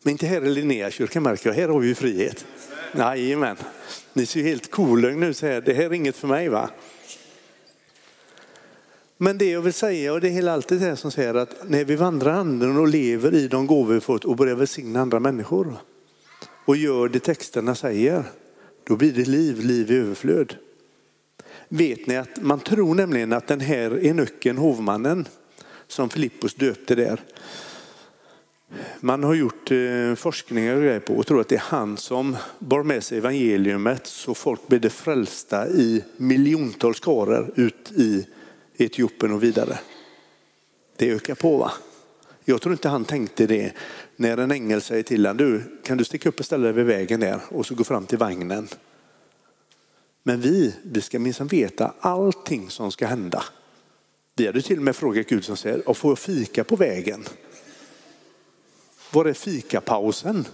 Men 0.07 0.13
inte 0.13 0.27
här 0.27 0.45
i 0.45 0.51
Linnéakyrkan 0.51 1.23
märker 1.23 1.49
jag. 1.49 1.57
Här 1.57 1.69
har 1.69 1.81
vi 1.81 1.89
ju 1.89 1.95
frihet. 1.95 2.47
Jajamän. 2.97 3.57
Ni 4.13 4.27
ser 4.27 4.43
helt 4.43 4.71
kolögna 4.71 5.27
ut 5.27 5.29
nu. 5.29 5.35
Säger, 5.35 5.61
det 5.61 5.75
här 5.75 5.85
är 5.85 5.93
inget 5.93 6.17
för 6.17 6.29
mig 6.29 6.49
va? 6.49 6.71
Men 9.17 9.39
det 9.39 9.51
jag 9.51 9.61
vill 9.61 9.73
säga, 9.73 10.13
och 10.13 10.21
det 10.21 10.29
är 10.29 10.33
hela 10.33 10.53
alltid 10.53 10.81
det 10.81 10.97
som 10.97 11.11
säger 11.11 11.35
att 11.35 11.69
när 11.69 11.85
vi 11.85 11.97
vandrar 11.97 12.33
anden 12.33 12.77
och 12.77 12.89
lever 12.89 13.35
i 13.35 13.49
de 13.49 13.67
gåvor 13.67 13.95
vi 13.95 14.01
fått 14.01 14.25
och 14.25 14.37
börjar 14.37 14.55
välsigna 14.55 15.01
andra 15.01 15.21
människor 15.21 15.77
och 16.65 16.77
gör 16.77 17.09
det 17.09 17.21
texterna 17.21 17.75
säger, 17.75 18.25
då 18.85 18.97
blir 18.97 19.13
det 19.13 19.25
liv, 19.25 19.61
liv 19.61 19.91
i 19.91 19.97
överflöd 19.97 20.57
vet 21.69 22.07
ni 22.07 22.17
att 22.17 22.43
man 22.43 22.61
tror 22.61 22.95
nämligen 22.95 23.33
att 23.33 23.47
den 23.47 23.61
här 23.61 24.07
enucken, 24.07 24.57
hovmannen, 24.57 25.29
som 25.89 26.09
Filippos 26.09 26.55
döpte 26.55 26.95
där, 26.95 27.21
man 29.01 29.25
har 29.25 29.35
gjort 29.35 29.71
eh, 29.71 30.15
forskningar 30.15 30.99
på 30.99 31.15
och 31.15 31.27
tror 31.27 31.41
att 31.41 31.49
det 31.49 31.55
är 31.55 31.61
han 31.61 31.97
som 31.97 32.37
bar 32.59 32.83
med 32.83 33.05
sig 33.05 33.19
evangeliumet 33.19 34.07
så 34.07 34.35
folk 34.35 34.69
blev 34.69 34.89
frälsta 34.89 35.69
i 35.69 36.05
miljontals 36.17 36.97
skaror 36.97 37.53
ut 37.57 37.93
i 37.93 38.27
Etiopien 38.77 39.33
och 39.33 39.43
vidare. 39.43 39.79
Det 40.97 41.11
ökar 41.11 41.35
på 41.35 41.57
va? 41.57 41.73
Jag 42.45 42.63
tror 42.63 42.73
inte 42.73 42.89
han 42.89 43.05
tänkte 43.05 43.47
det 43.47 43.73
när 44.17 44.37
en 44.37 44.51
ängel 44.51 44.83
säger 44.83 45.03
till 45.03 45.27
honom, 45.27 45.37
du 45.37 45.63
kan 45.85 45.99
du 45.99 46.05
sticka 46.05 46.29
upp 46.29 46.39
och 46.39 46.47
ställa 46.47 46.65
dig 46.65 46.73
vid 46.73 46.87
vägen 46.87 47.21
där 47.21 47.41
och 47.49 47.67
så 47.67 47.75
gå 47.75 47.85
fram 47.85 48.07
till 48.07 48.19
vagnen. 48.19 48.69
Men 50.23 50.41
vi, 50.41 50.75
vi 50.83 51.01
ska 51.01 51.19
minsann 51.19 51.47
veta 51.47 51.93
allting 52.01 52.71
som 52.71 52.93
ska 52.93 53.07
hända. 53.07 53.45
Vi 54.37 54.47
hade 54.47 54.63
till 54.63 54.77
och 54.77 54.83
med 54.83 54.97
frågat 54.97 55.27
Gud 55.27 55.45
som 55.45 55.57
säger, 55.57 55.93
får 55.95 56.11
jag 56.11 56.19
fika 56.19 56.65
på 56.65 56.77
vägen? 56.77 57.25
Var 59.13 59.25
är 59.25 59.33
fikapausen? 59.33 60.47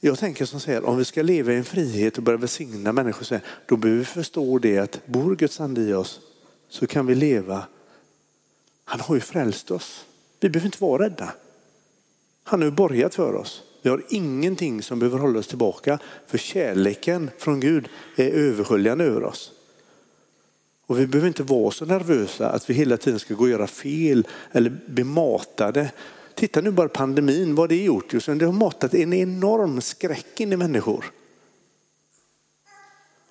Jag 0.00 0.18
tänker 0.18 0.44
som 0.44 0.60
säger, 0.60 0.84
om 0.84 0.96
vi 0.96 1.04
ska 1.04 1.22
leva 1.22 1.52
i 1.52 1.56
en 1.56 1.64
frihet 1.64 2.16
och 2.16 2.22
börja 2.22 2.38
välsigna 2.38 2.92
människor, 2.92 3.40
då 3.66 3.76
behöver 3.76 3.98
vi 3.98 4.04
förstå 4.04 4.58
det 4.58 4.78
att 4.78 5.06
bor 5.06 5.36
Guds 5.36 5.60
ande 5.60 5.80
i 5.80 5.94
oss 5.94 6.20
så 6.68 6.86
kan 6.86 7.06
vi 7.06 7.14
leva. 7.14 7.64
Han 8.84 9.00
har 9.00 9.14
ju 9.14 9.20
frälst 9.20 9.70
oss. 9.70 10.04
Vi 10.40 10.48
behöver 10.48 10.66
inte 10.66 10.82
vara 10.82 11.04
rädda. 11.04 11.34
Han 12.44 12.60
har 12.60 12.66
ju 12.66 12.74
borgat 12.74 13.14
för 13.14 13.34
oss. 13.34 13.62
Vi 13.82 13.90
har 13.90 14.04
ingenting 14.08 14.82
som 14.82 14.98
behöver 14.98 15.18
hålla 15.18 15.38
oss 15.38 15.46
tillbaka 15.46 15.98
för 16.26 16.38
kärleken 16.38 17.30
från 17.38 17.60
Gud 17.60 17.88
är 18.16 18.30
översköljande 18.30 19.04
över 19.04 19.24
oss. 19.24 19.52
Och 20.86 20.98
vi 20.98 21.06
behöver 21.06 21.28
inte 21.28 21.42
vara 21.42 21.70
så 21.70 21.84
nervösa 21.84 22.50
att 22.50 22.70
vi 22.70 22.74
hela 22.74 22.96
tiden 22.96 23.18
ska 23.18 23.34
gå 23.34 23.44
och 23.44 23.50
göra 23.50 23.66
fel 23.66 24.26
eller 24.52 24.70
bli 24.86 25.04
matade. 25.04 25.92
Titta 26.34 26.60
nu 26.60 26.70
bara 26.70 26.88
pandemin, 26.88 27.54
vad 27.54 27.68
det 27.68 27.78
har 27.78 27.84
gjort. 27.84 28.12
Just 28.12 28.26
det 28.26 28.44
har 28.44 28.52
matat 28.52 28.94
en 28.94 29.12
enorm 29.12 29.80
skräck 29.80 30.40
in 30.40 30.52
i 30.52 30.56
människor. 30.56 31.04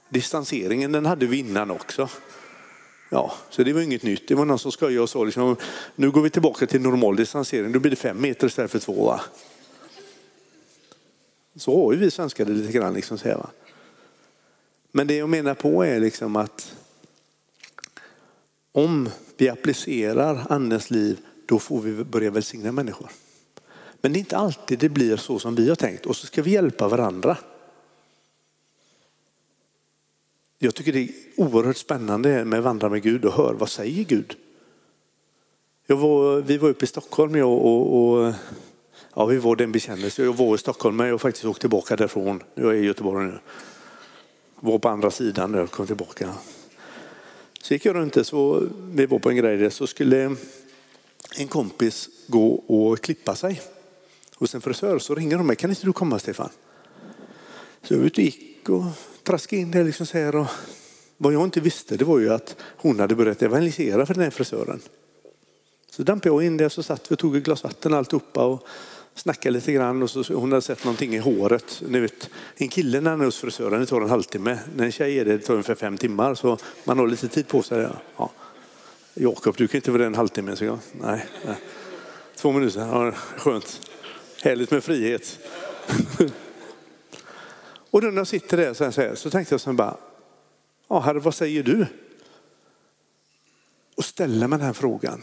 Distanseringen 0.09 0.91
den 0.91 1.05
hade 1.05 1.25
vi 1.25 1.37
innan 1.37 1.71
också. 1.71 2.09
Ja, 3.09 3.33
så 3.49 3.63
det 3.63 3.73
var 3.73 3.81
inget 3.81 4.03
nytt. 4.03 4.27
Det 4.27 4.35
var 4.35 4.45
någon 4.45 4.59
som 4.59 4.71
skojade 4.71 5.01
och 5.01 5.09
sa 5.09 5.23
liksom, 5.23 5.55
nu 5.95 6.11
går 6.11 6.21
vi 6.21 6.29
tillbaka 6.29 6.67
till 6.67 6.81
normal 6.81 7.15
distansering. 7.15 7.71
Då 7.71 7.79
blir 7.79 7.91
det 7.91 7.95
fem 7.95 8.21
meter 8.21 8.47
istället 8.47 8.71
för 8.71 8.79
två. 8.79 9.05
Va? 9.05 9.21
Så 11.55 11.83
har 11.85 11.93
ju 11.93 11.99
vi 11.99 12.11
svenskar 12.11 12.45
det 12.45 12.51
lite 12.51 12.71
grann. 12.71 12.93
Liksom, 12.93 13.17
så 13.17 13.49
Men 14.91 15.07
det 15.07 15.15
jag 15.15 15.29
menar 15.29 15.53
på 15.53 15.85
är 15.85 15.99
liksom 15.99 16.35
att 16.35 16.75
om 18.71 19.09
vi 19.37 19.49
applicerar 19.49 20.45
andens 20.49 20.91
liv, 20.91 21.19
då 21.45 21.59
får 21.59 21.81
vi 21.81 22.03
börja 22.03 22.31
välsigna 22.31 22.71
människor. 22.71 23.09
Men 24.01 24.13
det 24.13 24.17
är 24.17 24.19
inte 24.19 24.37
alltid 24.37 24.79
det 24.79 24.89
blir 24.89 25.17
så 25.17 25.39
som 25.39 25.55
vi 25.55 25.69
har 25.69 25.75
tänkt 25.75 26.05
och 26.05 26.15
så 26.15 26.27
ska 26.27 26.41
vi 26.41 26.51
hjälpa 26.51 26.87
varandra. 26.87 27.37
Jag 30.59 30.75
tycker 30.75 30.93
det 30.93 30.99
är 30.99 31.09
oerhört 31.35 31.77
spännande 31.77 32.45
med 32.45 32.59
att 32.59 32.65
vandra 32.65 32.89
med 32.89 33.03
Gud 33.03 33.25
och 33.25 33.33
höra 33.33 33.53
vad 33.53 33.69
säger 33.69 34.03
Gud. 34.03 34.35
Jag 35.87 35.97
var, 35.97 36.41
vi 36.41 36.57
var 36.57 36.69
uppe 36.69 36.85
i 36.85 36.87
Stockholm 36.87 37.35
jag 37.35 37.51
och, 37.51 38.13
och 38.13 38.33
Ja, 39.13 39.25
vi 39.25 39.37
var 39.37 39.55
den 39.55 39.71
bekännelse. 39.71 40.23
Jag 40.23 40.33
var 40.33 40.55
i 40.55 40.57
Stockholm 40.57 40.97
men 40.97 41.07
jag 41.07 41.13
har 41.13 41.17
faktiskt 41.17 41.45
åkt 41.45 41.61
tillbaka 41.61 41.95
därifrån. 41.95 42.43
Jag 42.55 42.69
är 42.69 42.81
i 42.81 42.85
Göteborg 42.85 43.25
nu. 43.25 43.39
var 44.59 44.79
på 44.79 44.89
andra 44.89 45.11
sidan 45.11 45.51
när 45.51 45.59
jag 45.59 45.71
kom 45.71 45.87
tillbaka. 45.87 46.33
Så 47.61 47.73
gick 47.73 47.85
jag 47.85 47.95
runt 47.95 48.13
det, 48.13 48.23
så 48.23 48.67
vi 48.91 49.05
var 49.05 49.19
på 49.19 49.29
en 49.29 49.35
grej 49.35 49.57
där, 49.57 49.69
så 49.69 49.87
skulle 49.87 50.35
en 51.37 51.47
kompis 51.47 52.09
gå 52.27 52.53
och 52.53 53.01
klippa 53.01 53.35
sig 53.35 53.61
hos 54.35 54.55
en 54.55 54.61
frisör. 54.61 54.99
Så 54.99 55.15
ringer 55.15 55.37
de 55.37 55.47
mig, 55.47 55.55
kan 55.55 55.69
inte 55.69 55.85
du 55.85 55.93
komma 55.93 56.19
Stefan? 56.19 56.49
Så 57.83 57.93
jag 57.93 58.03
ut 58.03 58.17
och 58.17 58.23
gick 58.23 58.69
och 58.69 58.83
traskade 59.23 59.61
in 59.61 59.71
där 59.71 59.83
liksom 59.83 60.05
så 60.05 60.17
här. 60.17 60.35
Och 60.35 60.47
vad 61.17 61.33
jag 61.33 61.43
inte 61.43 61.59
visste 61.59 61.97
det 61.97 62.05
var 62.05 62.19
ju 62.19 62.33
att 62.33 62.55
hon 62.61 62.99
hade 62.99 63.15
börjat 63.15 63.41
evangelisera 63.41 64.05
för 64.05 64.13
den 64.13 64.23
här 64.23 64.31
frisören. 64.31 64.81
Så 65.89 66.03
dampade 66.03 66.35
jag 66.35 66.43
in 66.43 66.57
där 66.57 66.69
så 66.69 66.83
satt 66.83 67.11
vi 67.11 67.15
och 67.15 67.19
tog 67.19 67.35
ett 67.35 67.43
glas 67.43 67.63
vatten 67.63 67.93
alltihopa 67.93 68.45
och 68.45 68.67
snackade 69.21 69.53
lite 69.53 69.71
grann 69.71 70.03
och 70.03 70.09
så 70.09 70.33
hon 70.33 70.51
hade 70.51 70.61
sett 70.61 70.83
någonting 70.83 71.15
i 71.15 71.17
håret. 71.17 71.81
Ni 71.87 71.99
vet, 71.99 72.29
en 72.55 72.69
kille 72.69 73.01
när 73.01 73.11
han 73.11 73.21
är 73.21 73.25
hos 73.25 73.37
frisören 73.37 73.79
det 73.79 73.85
tar 73.85 74.01
en 74.01 74.09
halvtimme. 74.09 74.59
När 74.75 74.85
en 74.85 74.91
tjej 74.91 75.19
är 75.19 75.25
det, 75.25 75.37
det 75.37 75.43
tar 75.43 75.53
ungefär 75.53 75.75
fem 75.75 75.97
timmar 75.97 76.35
så 76.35 76.57
man 76.83 76.99
har 76.99 77.07
lite 77.07 77.27
tid 77.27 77.47
på 77.47 77.63
sig. 77.63 77.87
Ja. 78.17 78.31
Jakob, 79.13 79.55
du 79.57 79.67
kan 79.67 79.77
inte 79.77 79.91
vara 79.91 79.99
där 79.99 80.07
en 80.07 80.15
halvtimme. 80.15 80.55
Så 80.55 80.65
jag, 80.65 80.79
nej, 80.91 81.25
nej. 81.45 81.55
Två 82.35 82.51
minuter, 82.51 82.79
ja, 82.79 83.11
skönt. 83.11 83.89
Härligt 84.43 84.71
med 84.71 84.83
frihet. 84.83 85.39
och 87.91 88.01
då 88.01 88.07
när 88.07 88.17
jag 88.17 88.27
sitter 88.27 88.57
där 88.57 88.73
så, 88.73 89.01
här, 89.01 89.15
så 89.15 89.29
tänkte 89.29 89.53
jag 89.53 89.61
så 89.61 89.73
bara, 89.73 89.97
ja 90.87 90.99
herre 90.99 91.19
vad 91.19 91.35
säger 91.35 91.63
du? 91.63 91.85
Och 93.97 94.05
ställer 94.05 94.47
man 94.47 94.59
den 94.59 94.65
här 94.65 94.73
frågan. 94.73 95.21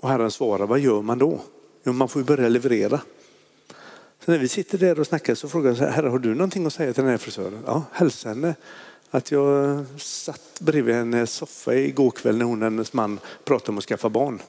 Och 0.00 0.08
Herren 0.08 0.30
svarar, 0.30 0.66
vad 0.66 0.78
gör 0.80 1.02
man 1.02 1.18
då? 1.18 1.40
Jo, 1.84 1.92
man 1.92 2.08
får 2.08 2.22
ju 2.22 2.26
börja 2.26 2.48
leverera. 2.48 3.00
Så 4.24 4.30
när 4.30 4.38
vi 4.38 4.48
sitter 4.48 4.78
där 4.78 5.00
och 5.00 5.06
snackar 5.06 5.34
så 5.34 5.48
frågar 5.48 5.74
jag, 5.74 5.90
herre 5.90 6.08
har 6.08 6.18
du 6.18 6.34
någonting 6.34 6.66
att 6.66 6.72
säga 6.72 6.92
till 6.92 7.02
den 7.02 7.10
här 7.10 7.18
frisören? 7.18 7.62
Ja, 7.66 7.84
hälsa 7.92 8.28
henne 8.28 8.54
att 9.10 9.30
jag 9.30 9.84
satt 9.98 10.60
bredvid 10.60 10.94
hennes 10.94 11.32
soffa 11.32 11.74
igår 11.74 12.10
kväll 12.10 12.36
när 12.36 12.44
hon 12.44 12.62
och 12.62 12.64
hennes 12.64 12.92
man 12.92 13.20
pratade 13.44 13.72
om 13.72 13.78
att 13.78 13.84
skaffa 13.84 14.08
barn. 14.08 14.42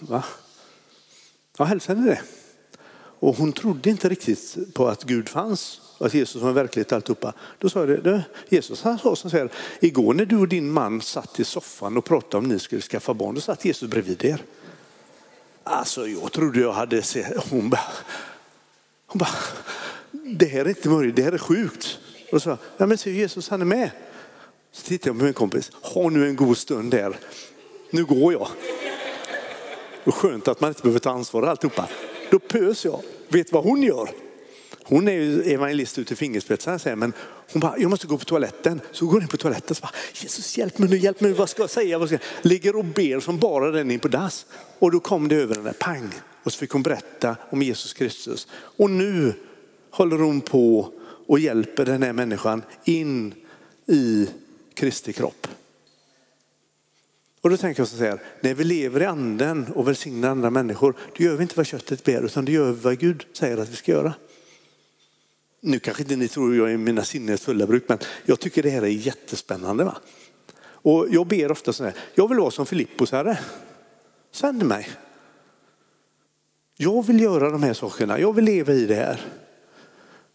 Va? 0.00 0.24
Ja, 1.58 1.64
hälsa 1.64 1.94
henne 1.94 2.10
det. 2.10 2.20
Och 2.94 3.36
hon 3.36 3.52
trodde 3.52 3.90
inte 3.90 4.08
riktigt 4.08 4.74
på 4.74 4.88
att 4.88 5.04
Gud 5.04 5.28
fanns 5.28 5.80
att 6.06 6.14
Jesus 6.14 6.42
var 6.42 6.52
verklighet 6.52 6.92
alltihopa. 6.92 7.32
Då 7.58 7.68
sa 7.68 7.80
jag 7.86 8.02
det, 8.02 8.24
Jesus 8.48 8.82
han 8.82 8.98
sa 8.98 9.16
så 9.16 9.28
här, 9.28 9.50
igår 9.80 10.14
när 10.14 10.24
du 10.24 10.36
och 10.36 10.48
din 10.48 10.70
man 10.70 11.00
satt 11.00 11.40
i 11.40 11.44
soffan 11.44 11.96
och 11.96 12.04
pratade 12.04 12.36
om 12.36 12.44
ni 12.44 12.58
skulle 12.58 12.80
skaffa 12.80 13.14
barn, 13.14 13.34
då 13.34 13.40
satt 13.40 13.64
Jesus 13.64 13.90
bredvid 13.90 14.24
er. 14.24 14.42
Alltså 15.64 16.08
jag 16.08 16.32
trodde 16.32 16.60
jag 16.60 16.72
hade 16.72 17.02
sett, 17.02 17.50
hon 17.50 17.70
bara, 17.70 17.80
hon 19.06 19.18
bara 19.18 19.28
det 20.10 20.46
här 20.46 20.64
är 20.64 20.68
inte 20.68 20.88
möjligt, 20.88 21.16
det 21.16 21.22
här 21.22 21.32
är 21.32 21.38
sjukt. 21.38 21.98
Och 22.32 22.42
så 22.42 22.50
sa 22.50 22.58
ja 22.76 22.86
men 22.86 22.98
se 22.98 23.10
Jesus 23.10 23.48
han 23.48 23.60
är 23.60 23.64
med. 23.64 23.90
Så 24.72 24.86
tittade 24.86 25.08
jag 25.08 25.18
på 25.18 25.24
min 25.24 25.34
kompis, 25.34 25.70
ha 25.82 26.08
nu 26.10 26.28
en 26.28 26.36
god 26.36 26.58
stund 26.58 26.90
där, 26.90 27.16
nu 27.90 28.04
går 28.04 28.32
jag. 28.32 28.48
Och 30.04 30.14
skönt 30.14 30.48
att 30.48 30.60
man 30.60 30.68
inte 30.68 30.82
behöver 30.82 31.00
ta 31.00 31.10
ansvar 31.10 31.42
alltihopa. 31.42 31.88
Då 32.30 32.38
pös 32.38 32.84
jag. 32.84 33.02
Vet 33.28 33.52
vad 33.52 33.64
hon 33.64 33.82
gör? 33.82 34.10
Hon 34.92 35.08
är 35.08 35.12
ju 35.12 35.42
evangelist 35.42 35.98
ut 35.98 36.12
i 36.12 36.16
fingerspetsarna 36.16 36.78
säger 36.78 36.96
men 36.96 37.12
hon 37.52 37.60
bara, 37.60 37.78
jag 37.78 37.90
måste 37.90 38.06
gå 38.06 38.18
på 38.18 38.24
toaletten. 38.24 38.80
Så 38.90 39.06
går 39.06 39.12
hon 39.12 39.22
in 39.22 39.28
på 39.28 39.36
toaletten 39.36 39.76
och 39.76 39.82
bara, 39.82 39.92
Jesus 40.14 40.58
hjälp 40.58 40.78
mig 40.78 40.88
nu, 40.88 40.96
hjälp 40.96 41.20
mig, 41.20 41.32
vad 41.32 41.48
ska 41.48 41.62
jag 41.62 41.70
säga? 41.70 41.98
Vad 41.98 42.08
ska 42.08 42.14
jag? 42.14 42.50
Ligger 42.50 42.76
och 42.76 42.84
ber 42.84 43.20
som 43.20 43.38
bara 43.38 43.70
den 43.70 43.90
in 43.90 44.00
på 44.00 44.08
dass. 44.08 44.46
Och 44.78 44.90
då 44.90 45.00
kom 45.00 45.28
det 45.28 45.36
över 45.36 45.54
henne, 45.54 45.72
pang. 45.72 46.10
Och 46.42 46.52
så 46.52 46.58
fick 46.58 46.70
hon 46.70 46.82
berätta 46.82 47.36
om 47.50 47.62
Jesus 47.62 47.92
Kristus. 47.92 48.48
Och 48.52 48.90
nu 48.90 49.34
håller 49.90 50.18
hon 50.18 50.40
på 50.40 50.92
och 51.26 51.38
hjälper 51.38 51.84
den 51.84 52.02
här 52.02 52.12
människan 52.12 52.62
in 52.84 53.34
i 53.86 54.28
Kristi 54.74 55.12
kropp. 55.12 55.46
Och 57.40 57.50
då 57.50 57.56
tänker 57.56 57.80
jag 57.80 57.88
så 57.88 57.96
här, 57.96 58.20
när 58.40 58.54
vi 58.54 58.64
lever 58.64 59.02
i 59.02 59.04
anden 59.04 59.66
och 59.74 59.88
välsignar 59.88 60.30
andra 60.30 60.50
människor, 60.50 60.94
då 61.16 61.24
gör 61.24 61.36
vi 61.36 61.42
inte 61.42 61.56
vad 61.56 61.66
köttet 61.66 62.04
ber, 62.04 62.22
utan 62.22 62.44
det 62.44 62.52
gör 62.52 62.72
vi 62.72 62.80
vad 62.80 62.98
Gud 62.98 63.24
säger 63.32 63.58
att 63.58 63.68
vi 63.68 63.76
ska 63.76 63.92
göra. 63.92 64.14
Nu 65.64 65.78
kanske 65.78 66.02
inte 66.02 66.16
ni 66.16 66.28
tror 66.28 66.56
jag 66.56 66.72
är 66.72 66.76
mina 66.76 67.04
sinnens 67.04 67.40
fulla 67.40 67.66
bruk, 67.66 67.84
men 67.88 67.98
jag 68.24 68.40
tycker 68.40 68.62
det 68.62 68.70
här 68.70 68.82
är 68.82 68.86
jättespännande. 68.86 69.84
Va? 69.84 69.96
Och 70.62 71.06
jag 71.10 71.26
ber 71.26 71.52
ofta 71.52 71.72
så 71.72 71.84
här, 71.84 71.94
jag 72.14 72.28
vill 72.28 72.38
vara 72.38 72.50
som 72.50 72.66
Filippos 72.66 73.12
herre. 73.12 73.38
Sänd 74.32 74.62
mig. 74.62 74.88
Jag 76.76 77.06
vill 77.06 77.20
göra 77.20 77.50
de 77.50 77.62
här 77.62 77.74
sakerna, 77.74 78.20
jag 78.20 78.32
vill 78.32 78.44
leva 78.44 78.72
i 78.72 78.86
det 78.86 78.94
här. 78.94 79.20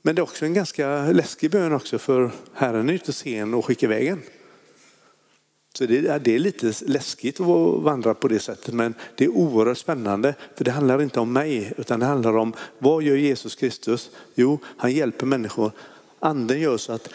Men 0.01 0.15
det 0.15 0.19
är 0.19 0.23
också 0.23 0.45
en 0.45 0.53
ganska 0.53 1.11
läskig 1.11 1.51
bön 1.51 1.73
också 1.73 1.99
för 1.99 2.31
Herren 2.53 2.89
är 2.89 2.93
inte 2.93 3.13
sen 3.13 3.53
och 3.53 3.65
skicka 3.65 3.85
iväg 3.85 4.07
en. 4.07 4.21
Så 5.73 5.85
det 5.85 5.97
är, 5.97 6.19
det 6.19 6.35
är 6.35 6.39
lite 6.39 6.73
läskigt 6.85 7.39
att 7.39 7.81
vandra 7.83 8.13
på 8.13 8.27
det 8.27 8.39
sättet 8.39 8.73
men 8.73 8.93
det 9.15 9.25
är 9.25 9.29
oerhört 9.29 9.77
spännande 9.77 10.35
för 10.55 10.65
det 10.65 10.71
handlar 10.71 11.01
inte 11.01 11.19
om 11.19 11.33
mig 11.33 11.73
utan 11.77 11.99
det 11.99 12.05
handlar 12.05 12.37
om 12.37 12.53
vad 12.79 13.03
gör 13.03 13.15
Jesus 13.15 13.55
Kristus? 13.55 14.09
Jo, 14.35 14.59
han 14.77 14.91
hjälper 14.91 15.25
människor. 15.25 15.71
Anden 16.19 16.59
gör 16.59 16.77
så 16.77 16.93
att 16.93 17.09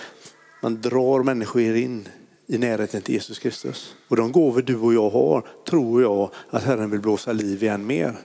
man 0.63 0.81
drar 0.81 1.23
människor 1.23 1.63
in 1.63 2.09
i 2.47 2.59
närheten 2.59 3.03
till 3.03 3.15
Jesus 3.15 3.39
Kristus. 3.39 3.95
Och 4.09 4.17
de 4.17 4.33
gåvor 4.33 4.63
du 4.63 4.77
och 4.77 4.95
jag 4.95 5.11
har 5.11 5.47
tror 5.67 6.03
jag 6.03 6.31
att 6.51 6.63
Herren 6.63 6.91
vill 6.91 7.01
blåsa 7.01 7.33
liv 7.33 7.65
i 7.65 7.69
än 7.69 7.87
mer. 7.87 8.17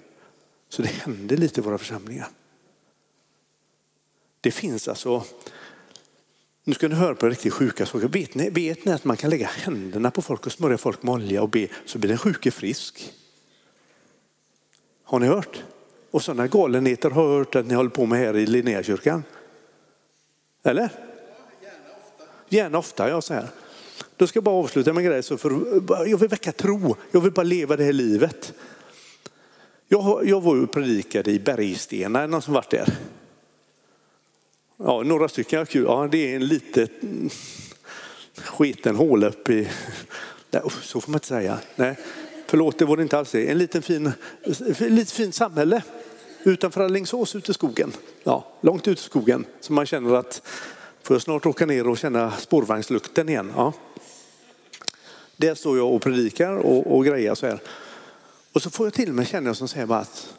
Så 0.69 0.81
det 0.81 0.87
händer 0.87 1.37
lite 1.37 1.61
i 1.61 1.63
våra 1.63 1.77
församlingar. 1.77 2.27
Det 4.41 4.51
finns 4.51 4.87
alltså 4.87 5.23
nu 6.67 6.73
ska 6.73 6.87
ni 6.87 6.95
höra 6.95 7.15
på 7.15 7.29
riktigt 7.29 7.53
sjuka 7.53 7.85
saker. 7.85 8.07
Vet 8.07 8.35
ni, 8.35 8.49
vet 8.49 8.85
ni 8.85 8.91
att 8.91 9.05
man 9.05 9.17
kan 9.17 9.29
lägga 9.29 9.47
händerna 9.47 10.11
på 10.11 10.21
folk 10.21 10.45
och 10.45 10.51
smörja 10.51 10.77
folk 10.77 11.03
med 11.03 11.13
olja 11.13 11.41
och 11.41 11.49
be 11.49 11.67
så 11.85 11.97
blir 11.97 12.09
den 12.09 12.17
sjuke 12.17 12.51
frisk? 12.51 13.13
Har 15.03 15.19
ni 15.19 15.27
hört? 15.27 15.63
Och 16.11 16.23
sådana 16.23 16.47
galenheter 16.47 17.09
har 17.09 17.23
jag 17.23 17.37
hört 17.37 17.55
att 17.55 17.67
ni 17.67 17.73
håller 17.73 17.89
på 17.89 18.05
med 18.05 18.19
här 18.19 18.37
i 18.37 18.45
Linnéakyrkan. 18.45 19.23
Eller? 20.63 20.89
Gärna 21.61 21.77
ofta. 21.97 22.23
Gärna 22.49 22.77
ofta, 22.77 23.09
ja 23.09 23.21
så 23.21 23.33
här. 23.33 23.47
Då 24.15 24.27
ska 24.27 24.37
jag 24.37 24.43
bara 24.43 24.55
avsluta 24.55 24.93
med 24.93 25.05
en 25.05 25.11
grej. 25.11 25.23
Så 25.23 25.37
för, 25.37 25.51
jag 26.07 26.17
vill 26.17 26.29
väcka 26.29 26.51
tro, 26.51 26.95
jag 27.11 27.21
vill 27.21 27.31
bara 27.31 27.43
leva 27.43 27.75
det 27.75 27.83
här 27.83 27.93
livet. 27.93 28.53
Jag, 29.87 30.27
jag 30.27 30.41
var 30.41 30.63
och 30.63 30.71
predikade 30.71 31.31
i 31.31 31.39
Bergstena, 31.39 32.21
är 32.21 32.27
någon 32.27 32.41
som 32.41 32.53
varit 32.53 32.71
där? 32.71 32.97
Ja, 34.77 35.03
några 35.03 35.27
stycken, 35.27 35.65
kul. 35.65 35.83
Ja, 35.83 36.07
det 36.11 36.31
är 36.31 36.35
en 36.35 36.47
liten 36.47 36.87
sketen 38.35 38.95
hål 38.95 39.23
uppe 39.23 39.53
i, 39.53 39.67
Nej, 40.51 40.61
så 40.81 41.01
får 41.01 41.11
man 41.11 41.15
inte 41.15 41.27
säga. 41.27 41.59
Nej, 41.75 41.95
förlåt, 42.47 42.79
det 42.79 42.85
var 42.85 42.97
det 42.97 43.03
inte 43.03 43.17
alls 43.17 43.31
det. 43.31 43.51
En 43.51 43.57
liten 43.57 43.81
fin, 43.81 44.11
lite 44.79 45.13
fint 45.13 45.35
samhälle 45.35 45.83
utanför 46.43 46.81
Alingsås 46.81 47.35
ute 47.35 47.51
i 47.51 47.53
skogen. 47.53 47.93
Ja, 48.23 48.47
långt 48.61 48.87
ut 48.87 48.99
i 48.99 49.01
skogen. 49.01 49.45
Så 49.59 49.73
man 49.73 49.85
känner 49.85 50.15
att 50.15 50.41
får 51.03 51.15
jag 51.15 51.21
snart 51.21 51.45
åka 51.45 51.65
ner 51.65 51.87
och 51.87 51.97
känna 51.97 52.31
spårvagnslukten 52.31 53.29
igen. 53.29 53.53
Ja. 53.55 53.73
Där 55.37 55.55
står 55.55 55.77
jag 55.77 55.93
och 55.93 56.01
predikar 56.01 56.57
och, 56.57 56.95
och 56.95 57.05
grejer 57.05 57.35
så 57.35 57.47
här. 57.47 57.59
Och 58.53 58.61
så 58.61 58.69
får 58.69 58.85
jag 58.85 58.93
till 58.93 59.13
mig 59.13 59.25
känna 59.25 59.53
som 59.53 59.67
säger 59.67 59.85
bara 59.85 59.99
att 59.99 60.33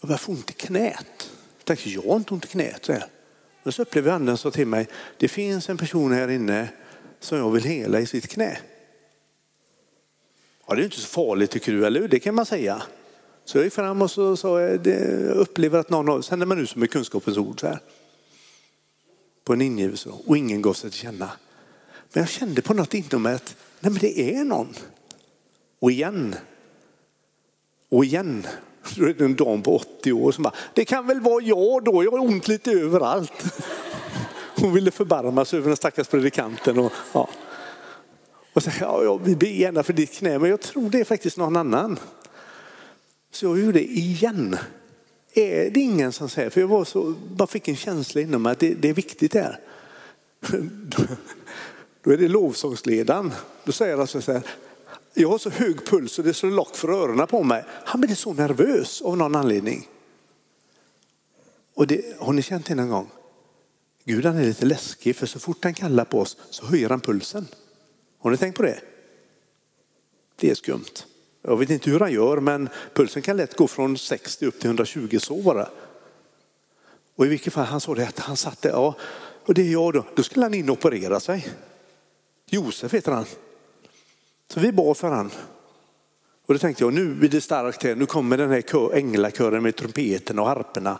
jag 0.00 0.08
börjar 0.08 0.18
få 0.18 0.32
ont 0.32 0.50
i 0.50 0.52
knät. 0.52 1.30
Jag 1.58 1.64
tänker, 1.64 1.90
jag 1.90 2.02
har 2.02 2.16
inte 2.16 2.34
ont 2.34 2.44
i 2.44 2.48
knät. 2.48 2.84
Så 2.84 2.92
här. 2.92 3.06
Men 3.66 3.72
så 3.72 3.82
upplever 3.82 4.12
anden 4.12 4.36
så 4.36 4.50
till 4.50 4.66
mig, 4.66 4.88
det 5.18 5.28
finns 5.28 5.68
en 5.68 5.76
person 5.76 6.12
här 6.12 6.28
inne 6.28 6.68
som 7.20 7.38
jag 7.38 7.50
vill 7.50 7.64
hela 7.64 8.00
i 8.00 8.06
sitt 8.06 8.28
knä. 8.28 8.58
Ja, 10.66 10.74
det 10.74 10.82
är 10.82 10.84
inte 10.84 11.00
så 11.00 11.08
farligt 11.08 11.50
tycker 11.50 11.72
du, 11.72 11.86
eller 11.86 12.00
hur? 12.00 12.08
Det 12.08 12.20
kan 12.20 12.34
man 12.34 12.46
säga. 12.46 12.82
Så 13.44 13.58
jag 13.58 13.64
gick 13.64 13.72
fram 13.72 14.02
och 14.02 14.10
så 14.10 14.36
sa 14.36 14.60
jag, 14.60 14.86
upplever 15.36 15.78
att 15.78 15.90
någon 15.90 16.22
sen 16.22 16.22
sänder 16.22 16.46
man 16.46 16.58
ut 16.58 16.70
som 16.70 16.82
är 16.82 16.86
kunskapens 16.86 17.36
ord 17.36 17.60
så 17.60 17.66
här. 17.66 17.78
På 19.44 19.52
en 19.52 19.60
ingivelse 19.60 20.08
och 20.08 20.36
ingen 20.36 20.62
gav 20.62 20.72
sig 20.72 20.90
till 20.90 21.00
känna. 21.00 21.30
Men 22.12 22.22
jag 22.22 22.28
kände 22.28 22.62
på 22.62 22.74
något 22.74 22.94
inom 22.94 23.22
mig 23.22 23.34
att 23.34 23.56
nej 23.80 23.92
men 23.92 24.00
det 24.00 24.34
är 24.34 24.44
någon. 24.44 24.74
Och 25.78 25.90
igen. 25.90 26.34
Och 27.88 28.04
igen. 28.04 28.46
Då 28.94 29.04
är 29.04 29.14
det 29.14 29.24
en 29.24 29.36
dam 29.36 29.62
på 29.62 29.76
80 29.76 30.12
år 30.12 30.32
som 30.32 30.42
bara, 30.42 30.54
det 30.74 30.84
kan 30.84 31.06
väl 31.06 31.20
vara 31.20 31.42
jag 31.42 31.84
då, 31.84 32.04
jag 32.04 32.10
har 32.10 32.18
ont 32.18 32.48
lite 32.48 32.72
överallt. 32.72 33.44
Hon 34.56 34.72
ville 34.72 34.90
förbarma 34.90 35.44
sig 35.44 35.58
över 35.58 35.68
den 35.68 35.76
stackars 35.76 36.08
predikanten. 36.08 36.78
Och, 36.78 36.92
ja. 37.12 37.28
och 38.52 38.62
så, 38.62 38.70
ja, 38.80 39.04
ja, 39.04 39.16
vi 39.16 39.36
ber 39.36 39.46
gärna 39.46 39.82
för 39.82 39.92
ditt 39.92 40.12
knä, 40.12 40.38
men 40.38 40.50
jag 40.50 40.60
tror 40.60 40.90
det 40.90 41.00
är 41.00 41.04
faktiskt 41.04 41.36
någon 41.36 41.56
annan. 41.56 41.98
Så 43.30 43.46
jag 43.46 43.58
gjorde 43.58 43.72
det 43.72 43.84
igen. 43.84 44.56
Är 45.32 45.70
det 45.70 45.80
ingen 45.80 46.12
som 46.12 46.28
säger, 46.28 46.50
för 46.50 46.60
jag 46.60 46.68
var 46.68 46.84
så, 46.84 47.14
bara 47.30 47.46
fick 47.46 47.68
en 47.68 47.76
känsla 47.76 48.20
inom 48.20 48.42
mig 48.42 48.52
att 48.52 48.58
det, 48.58 48.74
det 48.74 48.88
är 48.88 48.94
viktigt 48.94 49.32
där. 49.32 49.58
Då 52.02 52.12
är 52.12 52.16
det 52.16 52.28
lovsångsledaren. 52.28 53.32
Då 53.64 53.72
säger 53.72 53.96
han 53.96 54.06
så 54.06 54.32
här, 54.32 54.42
jag 55.16 55.28
har 55.28 55.38
så 55.38 55.50
hög 55.50 55.86
puls 55.86 56.18
och 56.18 56.24
det 56.24 56.30
är 56.30 56.34
så 56.34 56.46
lock 56.46 56.76
för 56.76 56.88
öronen 56.88 57.26
på 57.26 57.42
mig. 57.42 57.64
Han 57.68 58.00
blir 58.00 58.14
så 58.14 58.32
nervös 58.32 59.02
av 59.02 59.16
någon 59.16 59.34
anledning. 59.34 59.88
Och 61.74 61.86
det, 61.86 62.16
har 62.18 62.32
ni 62.32 62.42
känt 62.42 62.66
det 62.66 62.74
någon 62.74 62.88
gång? 62.88 63.10
Gud 64.04 64.24
han 64.24 64.36
är 64.36 64.44
lite 64.44 64.66
läskig 64.66 65.16
för 65.16 65.26
så 65.26 65.38
fort 65.38 65.64
han 65.64 65.74
kallar 65.74 66.04
på 66.04 66.20
oss 66.20 66.36
så 66.50 66.66
höjer 66.66 66.90
han 66.90 67.00
pulsen. 67.00 67.48
Har 68.18 68.30
ni 68.30 68.36
tänkt 68.36 68.56
på 68.56 68.62
det? 68.62 68.80
Det 70.36 70.50
är 70.50 70.54
skumt. 70.54 71.04
Jag 71.42 71.56
vet 71.56 71.70
inte 71.70 71.90
hur 71.90 72.00
han 72.00 72.12
gör 72.12 72.40
men 72.40 72.68
pulsen 72.94 73.22
kan 73.22 73.36
lätt 73.36 73.56
gå 73.56 73.68
från 73.68 73.98
60 73.98 74.46
upp 74.46 74.58
till 74.58 74.66
120 74.66 75.18
så 75.18 75.42
bara. 75.42 75.68
Och 77.14 77.26
i 77.26 77.28
vilket 77.28 77.52
fall 77.52 77.64
han 77.64 77.80
sa 77.80 77.94
det 77.94 78.08
att 78.08 78.18
han 78.18 78.36
satt 78.36 78.62
där, 78.62 78.70
ja 78.70 78.94
och 79.44 79.54
det 79.54 79.62
är 79.62 79.72
jag 79.72 79.92
då. 79.92 80.04
Då 80.14 80.22
skulle 80.22 80.44
han 80.44 80.54
in 80.54 80.70
och 80.70 80.76
operera 80.76 81.20
sig. 81.20 81.48
Josef 82.50 82.94
heter 82.94 83.12
han. 83.12 83.26
Så 84.48 84.60
vi 84.60 84.72
bad 84.72 84.96
för 84.96 85.10
han. 85.10 85.30
Och 86.46 86.54
då 86.54 86.58
tänkte 86.58 86.84
jag 86.84 86.92
nu 86.92 87.14
blir 87.14 87.28
det 87.28 87.40
starkt 87.40 87.82
här. 87.82 87.94
Nu 87.94 88.06
kommer 88.06 88.38
den 88.38 88.50
här 88.50 88.94
änglakören 88.94 89.62
med 89.62 89.76
trumpeten 89.76 90.38
och 90.38 90.46
harperna. 90.46 90.98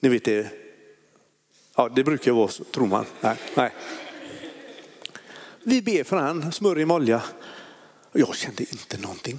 Ni 0.00 0.08
vet 0.08 0.24
det. 0.24 0.52
Ja, 1.76 1.88
det 1.88 2.04
brukar 2.04 2.32
vara 2.32 2.48
så, 2.48 2.64
tror 2.64 2.86
man. 2.86 3.04
Nej, 3.20 3.36
nej. 3.54 3.72
Vi 5.62 5.82
ber 5.82 6.04
för 6.04 6.16
han, 6.16 6.52
smörjer 6.52 6.86
med 6.86 6.94
olja. 6.94 7.22
Och 8.12 8.20
jag 8.20 8.36
kände 8.36 8.62
inte 8.62 8.98
någonting. 8.98 9.38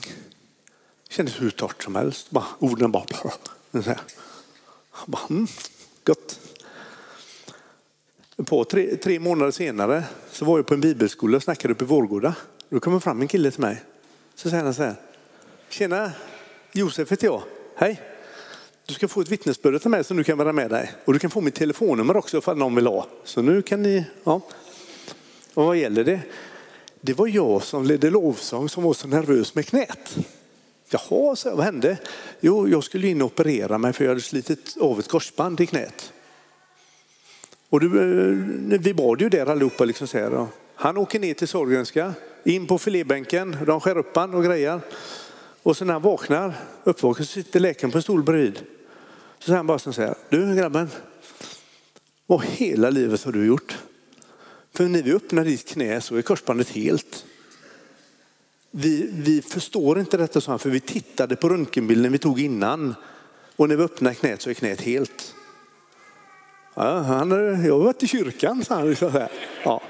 Det 1.07 1.13
kändes 1.13 1.41
hur 1.41 1.49
torrt 1.49 1.83
som 1.83 1.95
helst. 1.95 2.31
Bara, 2.31 2.45
orden 2.59 2.91
bara... 2.91 3.05
Så 3.71 3.81
här. 3.81 3.99
bara 5.05 5.21
mm, 5.29 5.47
gott. 6.03 6.39
På 8.45 8.63
tre, 8.63 8.95
tre 8.95 9.19
månader 9.19 9.51
senare 9.51 10.03
så 10.31 10.45
var 10.45 10.57
jag 10.57 10.67
på 10.67 10.73
en 10.73 10.81
bibelskola 10.81 11.37
och 11.37 11.43
snackade 11.43 11.73
uppe 11.73 11.83
i 11.83 11.87
Vårgårda. 11.87 12.35
Då 12.69 12.79
kommer 12.79 12.99
fram 12.99 13.21
en 13.21 13.27
kille 13.27 13.51
till 13.51 13.61
mig. 13.61 13.83
Så 14.35 14.49
säger 14.49 14.63
han 14.63 14.73
så 14.73 14.83
här. 14.83 14.95
Tjena, 15.69 16.11
Josef 16.71 17.11
heter 17.11 17.27
jag. 17.27 17.41
Hej. 17.75 18.01
Du 18.85 18.93
ska 18.93 19.07
få 19.07 19.21
ett 19.21 19.31
vittnesbörd 19.31 19.81
till 19.81 19.89
mig 19.89 20.03
som 20.03 20.17
du 20.17 20.23
kan 20.23 20.37
vara 20.37 20.53
med 20.53 20.69
dig. 20.69 20.93
Och 21.05 21.13
du 21.13 21.19
kan 21.19 21.29
få 21.29 21.41
mitt 21.41 21.55
telefonnummer 21.55 22.17
också 22.17 22.37
ifall 22.37 22.57
någon 22.57 22.75
vill 22.75 22.87
ha. 22.87 23.07
Så 23.23 23.41
nu 23.41 23.61
kan 23.61 23.81
ni, 23.81 24.05
ja. 24.23 24.41
Och 25.53 25.65
vad 25.65 25.77
gäller 25.77 26.03
det? 26.03 26.19
Det 27.01 27.13
var 27.13 27.27
jag 27.27 27.63
som 27.63 27.85
ledde 27.85 28.09
lovsång 28.09 28.69
som 28.69 28.83
var 28.83 28.93
så 28.93 29.07
nervös 29.07 29.55
med 29.55 29.65
knät. 29.65 30.17
Jaha, 30.89 31.35
så 31.35 31.55
vad 31.55 31.65
hände? 31.65 31.97
Jo, 32.39 32.67
jag 32.67 32.83
skulle 32.83 33.07
in 33.07 33.21
och 33.21 33.25
operera 33.25 33.77
mig 33.77 33.93
för 33.93 34.03
jag 34.03 34.11
hade 34.11 34.21
slitit 34.21 34.77
av 34.81 34.99
ett 34.99 35.07
korsband 35.07 35.61
i 35.61 35.65
knät. 35.65 36.13
Och 37.69 37.79
du, 37.79 37.85
eh, 37.85 38.79
vi 38.79 38.93
bad 38.93 39.21
ju 39.21 39.29
där 39.29 39.45
allihopa. 39.45 39.85
Liksom 39.85 40.07
så 40.07 40.17
här, 40.17 40.47
han 40.75 40.97
åker 40.97 41.19
ner 41.19 41.33
till 41.33 41.47
Sorgenska, 41.47 42.13
in 42.53 42.67
på 42.67 42.77
filébänken, 42.77 43.57
de 43.65 43.81
skär 43.81 43.97
upp 43.97 44.15
han 44.15 44.33
och 44.33 44.43
grejar. 44.43 44.81
Och 45.63 45.77
så 45.77 45.85
när 45.85 45.93
han 45.93 46.01
vaknar, 46.01 46.53
uppvaknar, 46.83 47.25
så 47.25 47.31
sitter 47.31 47.59
läkaren 47.59 47.91
på 47.91 47.97
en 47.97 48.01
stol 48.01 48.23
bredvid. 48.23 48.57
Så 49.39 49.45
säger 49.45 49.57
han 49.57 49.67
bara 49.67 49.79
så 49.79 49.91
här, 49.91 50.15
du 50.29 50.55
grabben, 50.55 50.89
vad 52.25 52.45
hela 52.45 52.89
livet 52.89 53.23
har 53.23 53.31
du 53.31 53.45
gjort? 53.45 53.77
För 54.73 54.83
när 54.83 55.03
vi 55.03 55.13
öppnar 55.13 55.45
ditt 55.45 55.67
knä 55.67 56.01
så 56.01 56.15
är 56.15 56.21
korsbandet 56.21 56.69
helt. 56.69 57.25
Vi, 58.71 59.09
vi 59.13 59.41
förstår 59.41 59.99
inte 59.99 60.17
detta, 60.17 60.41
så 60.41 60.57
för 60.57 60.69
vi 60.69 60.79
tittade 60.79 61.35
på 61.35 61.49
röntgenbilden 61.49 62.11
vi 62.11 62.17
tog 62.17 62.39
innan. 62.39 62.95
Och 63.55 63.69
när 63.69 63.75
vi 63.75 63.83
öppnar 63.83 64.13
knät 64.13 64.41
så 64.41 64.49
är 64.49 64.53
knät 64.53 64.81
helt. 64.81 65.35
Ja, 66.75 66.99
han, 66.99 67.31
jag 67.65 67.73
har 67.73 67.83
varit 67.83 68.03
i 68.03 68.07
kyrkan, 68.07 68.65
sa 68.65 68.75
han. 68.75 68.89
Liksom 68.89 69.27
ja. 69.63 69.81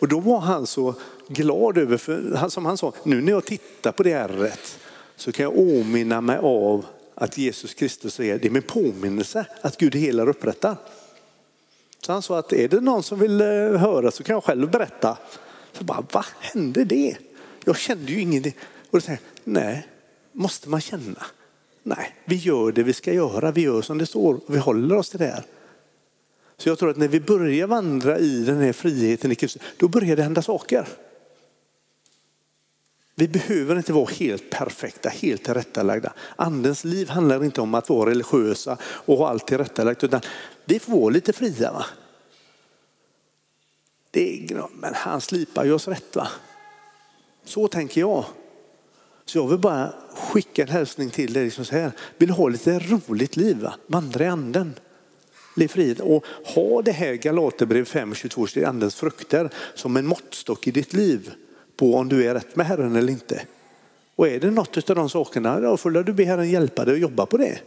Och 0.00 0.08
då 0.08 0.20
var 0.20 0.40
han 0.40 0.66
så 0.66 0.94
glad 1.34 1.78
över, 1.78 1.96
för, 1.96 2.48
som 2.48 2.66
han 2.66 2.78
sa, 2.78 2.92
nu 3.04 3.20
när 3.20 3.32
jag 3.32 3.44
tittar 3.44 3.92
på 3.92 4.02
det 4.02 4.12
ärret 4.12 4.78
så 5.16 5.32
kan 5.32 5.42
jag 5.42 5.58
åminna 5.58 6.20
mig 6.20 6.38
av 6.42 6.86
att 7.14 7.38
Jesus 7.38 7.74
Kristus 7.74 8.20
är, 8.20 8.38
det 8.38 8.48
är 8.48 8.50
min 8.50 8.62
påminnelse 8.62 9.46
att 9.60 9.76
Gud 9.76 9.94
helar 9.94 10.22
och 10.22 10.30
upprättar. 10.30 10.76
Så 12.00 12.12
han 12.12 12.22
sa 12.22 12.38
att 12.38 12.52
är 12.52 12.68
det 12.68 12.80
någon 12.80 13.02
som 13.02 13.18
vill 13.18 13.40
eh, 13.40 13.46
höra 13.76 14.10
så 14.10 14.22
kan 14.22 14.34
jag 14.34 14.44
själv 14.44 14.70
berätta. 14.70 15.18
Så 15.72 15.84
bara, 15.84 16.04
vad 16.12 16.24
hände 16.40 16.84
det? 16.84 17.16
Jag 17.64 17.76
kände 17.76 18.12
ju 18.12 18.20
ingenting. 18.20 18.54
Och 18.90 18.98
då 18.98 19.00
säger 19.00 19.20
nej, 19.44 19.86
måste 20.32 20.68
man 20.68 20.80
känna? 20.80 21.26
Nej, 21.82 22.14
vi 22.24 22.36
gör 22.36 22.72
det 22.72 22.82
vi 22.82 22.92
ska 22.92 23.12
göra. 23.12 23.52
Vi 23.52 23.60
gör 23.60 23.82
som 23.82 23.98
det 23.98 24.06
står 24.06 24.34
och 24.34 24.54
vi 24.54 24.58
håller 24.58 24.96
oss 24.96 25.10
till 25.10 25.18
det 25.18 25.26
här. 25.26 25.44
Så 26.56 26.68
jag 26.68 26.78
tror 26.78 26.90
att 26.90 26.96
när 26.96 27.08
vi 27.08 27.20
börjar 27.20 27.66
vandra 27.66 28.18
i 28.18 28.44
den 28.44 28.60
här 28.60 28.72
friheten 28.72 29.32
i 29.32 29.34
Kristus, 29.34 29.62
då 29.76 29.88
börjar 29.88 30.16
det 30.16 30.22
hända 30.22 30.42
saker. 30.42 30.88
Vi 33.14 33.28
behöver 33.28 33.76
inte 33.76 33.92
vara 33.92 34.10
helt 34.10 34.50
perfekta, 34.50 35.08
helt 35.08 35.44
tillrättalagda. 35.44 36.12
Andens 36.36 36.84
liv 36.84 37.08
handlar 37.08 37.44
inte 37.44 37.60
om 37.60 37.74
att 37.74 37.88
vara 37.88 38.10
religiösa 38.10 38.78
och 38.82 39.18
ha 39.18 39.28
allt 39.28 39.46
tillrättalagt, 39.46 40.04
utan 40.04 40.20
vi 40.64 40.78
får 40.78 40.92
vara 40.92 41.10
lite 41.10 41.32
fria. 41.32 41.72
Va? 41.72 41.86
Det 44.10 44.44
är, 44.44 44.66
men 44.74 44.94
han 44.94 45.20
slipar 45.20 45.64
ju 45.64 45.72
oss 45.72 45.88
rätt. 45.88 46.16
Va? 46.16 46.28
Så 47.44 47.68
tänker 47.68 48.00
jag. 48.00 48.24
Så 49.24 49.38
jag 49.38 49.48
vill 49.48 49.58
bara 49.58 49.94
skicka 50.14 50.62
en 50.62 50.68
hälsning 50.68 51.10
till 51.10 51.32
dig. 51.32 51.44
Liksom 51.44 51.64
säger. 51.64 51.92
Vill 52.18 52.28
du 52.28 52.34
ha 52.34 52.48
lite 52.48 52.78
roligt 52.78 53.36
liv? 53.36 53.62
Va? 53.62 53.74
Vandra 53.86 54.24
i 54.24 54.28
anden. 54.28 54.74
Lev 55.56 55.68
frihet 55.68 56.00
och 56.00 56.24
ha 56.44 56.82
det 56.82 56.92
här 56.92 57.14
Galaterbrev 57.14 57.84
5.22, 57.84 58.66
andens 58.66 58.94
frukter 58.94 59.50
som 59.74 59.96
en 59.96 60.06
måttstock 60.06 60.66
i 60.66 60.70
ditt 60.70 60.92
liv 60.92 61.32
på 61.80 61.94
om 61.94 62.08
du 62.08 62.24
är 62.24 62.34
rätt 62.34 62.56
med 62.56 62.66
Herren 62.66 62.96
eller 62.96 63.12
inte. 63.12 63.46
Och 64.16 64.28
är 64.28 64.40
det 64.40 64.50
något 64.50 64.90
av 64.90 64.96
de 64.96 65.10
sakerna, 65.10 65.60
då 65.60 65.76
får 65.76 65.90
du 65.90 66.12
be 66.12 66.24
Herren 66.24 66.50
hjälpa 66.50 66.84
dig 66.84 66.94
att 66.94 67.00
jobba 67.00 67.26
på 67.26 67.36
det. 67.36 67.60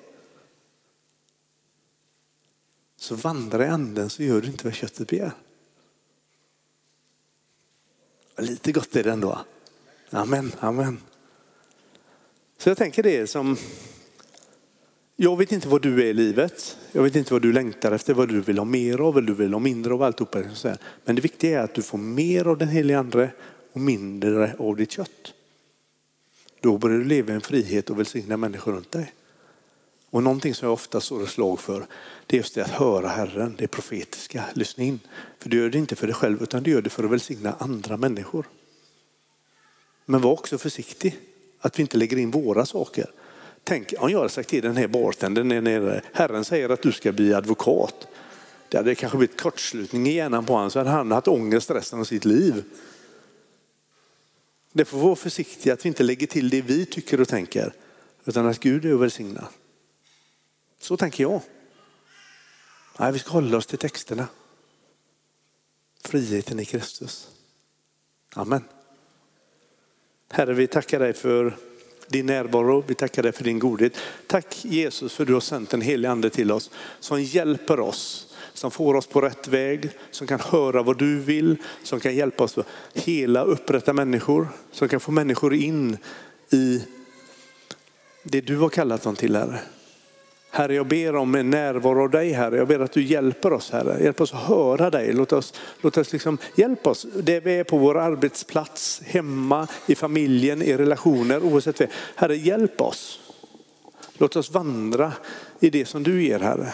Så 2.98 3.16
vandra 3.16 3.66
i 3.66 3.70
anden 3.70 4.10
så 4.10 4.24
gör 4.24 4.42
du 4.42 4.48
inte 4.48 4.64
vad 4.64 4.74
köttet 4.74 5.08
begär. 5.08 5.32
Lite 8.38 8.72
gott 8.72 8.96
är 8.96 9.04
det 9.04 9.12
ändå. 9.12 9.40
Amen, 10.10 10.52
amen. 10.60 10.98
Så 12.58 12.70
jag 12.70 12.78
tänker 12.78 13.04
det 13.04 13.28
som, 13.28 13.58
jag 15.16 15.38
vet 15.38 15.52
inte 15.52 15.68
vad 15.68 15.82
du 15.82 16.02
är 16.02 16.06
i 16.06 16.14
livet. 16.14 16.78
Jag 16.92 17.04
vet 17.04 17.16
inte 17.16 17.34
vad 17.34 17.42
du 17.42 17.54
längtar 17.54 17.92
efter, 17.92 18.14
vad 18.14 18.30
du 18.30 18.42
vill 18.42 18.58
ha 18.58 18.66
mer 18.66 19.02
av, 19.02 19.14
vad 19.14 19.26
du 19.26 19.34
vill 19.34 19.54
ha 19.54 19.60
mindre 19.60 19.94
av 19.94 20.04
alltihopa. 20.04 20.44
Men 21.06 21.16
det 21.16 21.22
viktiga 21.22 21.60
är 21.60 21.64
att 21.64 21.74
du 21.74 21.82
får 21.82 21.98
mer 21.98 22.48
av 22.48 22.58
den 22.58 22.68
helige 22.68 23.00
andre 23.00 23.32
och 23.74 23.82
mindre 23.82 24.56
av 24.60 24.76
ditt 24.76 24.92
kött. 24.92 25.34
Då 26.62 26.78
börjar 26.78 26.98
du 26.98 27.06
leva 27.06 27.32
i 27.32 27.36
en 27.36 27.42
frihet 27.42 27.90
och 27.90 28.00
välsigna 28.00 28.38
människor 28.38 28.72
runt 28.72 28.92
dig. 28.92 29.14
Och 30.10 30.24
någonting 30.24 30.56
som 30.56 30.66
jag 30.66 30.74
ofta 30.74 31.02
står 31.02 31.24
ett 31.24 31.30
slag 31.30 31.60
för, 31.60 31.86
det 32.28 32.36
är 32.36 32.38
just 32.38 32.56
det 32.56 32.62
att 32.62 32.70
höra 32.70 33.08
Herren, 33.08 33.56
det 33.58 33.68
profetiska, 33.68 34.44
lyssna 34.54 34.84
in. 34.84 35.00
För 35.40 35.50
du 35.50 35.58
gör 35.58 35.70
det 35.70 35.78
inte 35.78 35.96
för 35.96 36.08
dig 36.08 36.16
själv 36.16 36.44
utan 36.44 36.64
du 36.64 36.72
gör 36.72 36.82
det 36.82 36.90
för 36.90 37.04
att 37.04 37.12
välsigna 37.12 37.56
andra 37.60 37.98
människor. 37.98 38.46
Men 40.06 40.22
var 40.22 40.32
också 40.32 40.58
försiktig 40.58 41.20
att 41.60 41.80
vi 41.80 41.82
inte 41.82 41.98
lägger 41.98 42.18
in 42.18 42.32
våra 42.32 42.66
saker. 42.66 43.12
Tänk 43.64 43.94
om 43.98 44.10
jag 44.10 44.18
hade 44.18 44.30
sagt 44.30 44.50
till 44.50 44.64
den 44.64 44.78
här 44.78 44.88
bartendern 44.88 45.64
nere, 45.64 46.02
Herren 46.14 46.46
säger 46.46 46.70
att 46.70 46.82
du 46.82 46.92
ska 46.92 47.12
bli 47.12 47.34
advokat. 47.34 48.08
Det 48.70 48.78
hade 48.78 48.96
kanske 48.96 49.18
blivit 49.18 49.42
kortslutning 49.42 50.08
i 50.08 50.14
hjärnan 50.14 50.46
på 50.46 50.54
honom 50.54 50.72
så 50.72 50.80
hade 50.80 50.90
han 50.90 51.12
haft 51.12 51.28
ångest 51.28 51.72
resten 51.72 52.00
av 52.00 52.04
sitt 52.04 52.26
liv. 52.26 52.64
Det 54.74 54.86
får 54.86 54.98
vara 54.98 55.16
försiktiga 55.16 55.74
att 55.74 55.86
vi 55.86 55.88
inte 55.88 56.04
lägger 56.04 56.28
till 56.28 56.50
det 56.50 56.62
vi 56.62 56.86
tycker 56.86 57.22
och 57.22 57.28
tänker, 57.28 57.74
utan 58.26 58.48
att 58.48 58.60
Gud 58.60 58.86
är 58.86 58.96
välsignad. 58.96 59.48
Så 60.80 60.98
tänker 60.98 61.24
jag. 61.24 61.42
Nej, 63.00 63.12
vi 63.12 63.20
ska 63.20 63.32
hålla 63.32 63.58
oss 63.58 63.66
till 63.66 63.78
texterna. 63.78 64.28
Friheten 66.04 66.60
i 66.60 66.66
Kristus. 66.66 67.28
Amen. 68.34 68.64
Herre, 70.30 70.54
vi 70.54 70.68
tackar 70.68 71.00
dig 71.00 71.14
för 71.14 71.58
din 72.08 72.26
närvaro. 72.26 72.84
Vi 72.88 72.96
tackar 72.96 73.24
dig 73.24 73.32
för 73.32 73.44
din 73.44 73.60
godhet. 73.60 73.98
Tack 74.28 74.66
Jesus 74.66 75.14
för 75.14 75.24
att 75.24 75.28
du 75.28 75.34
har 75.34 75.42
sänt 75.42 75.74
en 75.74 75.82
helig 75.82 76.08
ande 76.08 76.30
till 76.30 76.52
oss 76.52 76.72
som 77.00 77.24
hjälper 77.24 77.80
oss 77.80 78.33
som 78.54 78.72
får 78.72 78.94
oss 78.94 79.08
på 79.08 79.22
rätt 79.22 79.48
väg, 79.48 79.90
som 80.12 80.28
kan 80.28 80.40
höra 80.40 80.84
vad 80.84 80.98
du 80.98 81.20
vill, 81.20 81.58
som 81.84 82.00
kan 82.00 82.16
hjälpa 82.16 82.44
oss 82.44 82.58
att 82.58 82.68
hela, 82.94 83.44
upprätta 83.44 83.94
människor, 83.94 84.48
som 84.72 84.88
kan 84.88 85.00
få 85.00 85.12
människor 85.12 85.54
in 85.54 85.98
i 86.52 86.82
det 88.24 88.42
du 88.42 88.58
har 88.58 88.70
kallat 88.70 89.02
dem 89.02 89.16
till 89.16 89.36
Herre. 89.36 89.60
Herre, 90.56 90.76
jag 90.76 90.88
ber 90.88 91.16
om 91.16 91.36
en 91.36 91.50
närvaro 91.50 92.04
av 92.04 92.10
dig 92.10 92.32
Herre. 92.32 92.58
Jag 92.58 92.68
ber 92.68 92.80
att 92.80 92.92
du 92.92 93.04
hjälper 93.04 93.54
oss 93.54 93.72
Herre. 93.72 94.04
Hjälp 94.04 94.22
oss 94.22 94.34
att 94.34 94.40
höra 94.40 94.90
dig. 94.90 95.14
Låt 95.14 95.34
oss, 95.34 95.54
låt 95.82 95.98
oss 95.98 96.14
liksom, 96.14 96.38
hjälp 96.56 96.88
oss 96.88 97.08
där 97.14 97.42
vi 97.42 97.60
är 97.60 97.64
på 97.64 97.78
vår 97.78 97.98
arbetsplats, 97.98 99.02
hemma, 99.06 99.68
i 99.86 99.96
familjen, 99.96 100.62
i 100.62 100.78
relationer, 100.78 101.44
oavsett 101.44 101.80
vad. 101.80 101.90
Herre, 102.16 102.36
hjälp 102.36 102.82
oss. 102.82 103.20
Låt 104.18 104.36
oss 104.36 104.52
vandra 104.52 105.14
i 105.60 105.70
det 105.70 105.86
som 105.86 106.04
du 106.04 106.24
ger 106.24 106.40
Herre. 106.40 106.74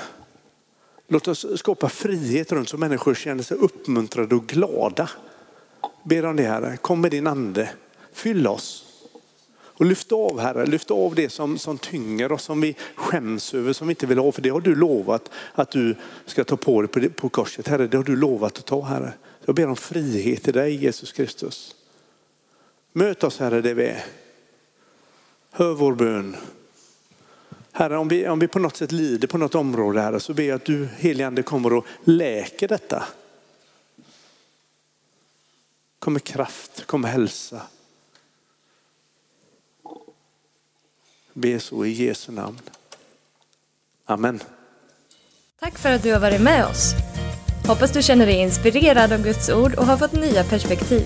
Låt 1.11 1.27
oss 1.27 1.45
skapa 1.55 1.89
frihet 1.89 2.51
runt 2.51 2.69
så 2.69 2.77
människor 2.77 3.13
känner 3.13 3.43
sig 3.43 3.57
uppmuntrade 3.57 4.35
och 4.35 4.47
glada. 4.47 5.09
Ber 6.03 6.25
om 6.25 6.35
det 6.35 6.43
Herre, 6.43 6.77
kom 6.77 7.01
med 7.01 7.11
din 7.11 7.27
ande, 7.27 7.69
fyll 8.13 8.47
oss. 8.47 8.85
Och 9.51 9.85
lyft 9.85 10.11
av 10.11 10.39
Herre, 10.39 10.65
lyft 10.65 10.91
av 10.91 11.15
det 11.15 11.29
som, 11.29 11.57
som 11.57 11.77
tynger 11.77 12.31
oss, 12.31 12.43
som 12.43 12.61
vi 12.61 12.75
skäms 12.95 13.53
över, 13.53 13.73
som 13.73 13.87
vi 13.87 13.91
inte 13.91 14.05
vill 14.05 14.17
ha. 14.17 14.31
För 14.31 14.41
det 14.41 14.49
har 14.49 14.61
du 14.61 14.75
lovat 14.75 15.31
att 15.53 15.71
du 15.71 15.95
ska 16.25 16.43
ta 16.43 16.57
på 16.57 16.81
dig 16.81 16.89
på, 16.89 17.21
på 17.21 17.29
korset. 17.29 17.67
Herre, 17.67 17.87
det 17.87 17.97
har 17.97 18.03
du 18.03 18.15
lovat 18.15 18.57
att 18.57 18.65
ta 18.65 18.81
Herre. 18.81 19.13
Jag 19.45 19.55
ber 19.55 19.67
om 19.67 19.75
frihet 19.75 20.47
i 20.47 20.51
dig 20.51 20.75
Jesus 20.75 21.11
Kristus. 21.11 21.75
Möt 22.93 23.23
oss 23.23 23.39
Herre 23.39 23.61
där 23.61 23.73
vi 23.73 23.85
är. 23.85 24.05
Hör 25.51 25.73
vår 25.73 25.95
bön. 25.95 26.35
Herre, 27.71 27.97
om 27.97 28.07
vi, 28.07 28.27
om 28.27 28.39
vi 28.39 28.47
på 28.47 28.59
något 28.59 28.77
sätt 28.77 28.91
lider 28.91 29.27
på 29.27 29.37
något 29.37 29.55
område 29.55 30.01
Herre, 30.01 30.19
så 30.19 30.33
ber 30.33 30.43
jag 30.43 30.55
att 30.55 30.65
du 30.65 30.89
heligande 30.97 31.43
kommer 31.43 31.73
och 31.73 31.85
läker 32.03 32.67
detta. 32.67 33.03
Kommer 35.99 36.19
kraft, 36.19 36.85
kommer 36.85 37.07
hälsa. 37.07 37.61
Be 41.33 41.59
så 41.59 41.85
i 41.85 41.91
Jesu 41.91 42.31
namn. 42.31 42.59
Amen. 44.05 44.39
Tack 45.59 45.77
för 45.77 45.91
att 45.91 46.03
du 46.03 46.13
har 46.13 46.19
varit 46.19 46.41
med 46.41 46.65
oss. 46.65 46.93
Hoppas 47.67 47.91
du 47.91 48.01
känner 48.01 48.25
dig 48.25 48.35
inspirerad 48.35 49.13
av 49.13 49.23
Guds 49.23 49.49
ord 49.49 49.73
och 49.73 49.85
har 49.85 49.97
fått 49.97 50.13
nya 50.13 50.43
perspektiv. 50.43 51.05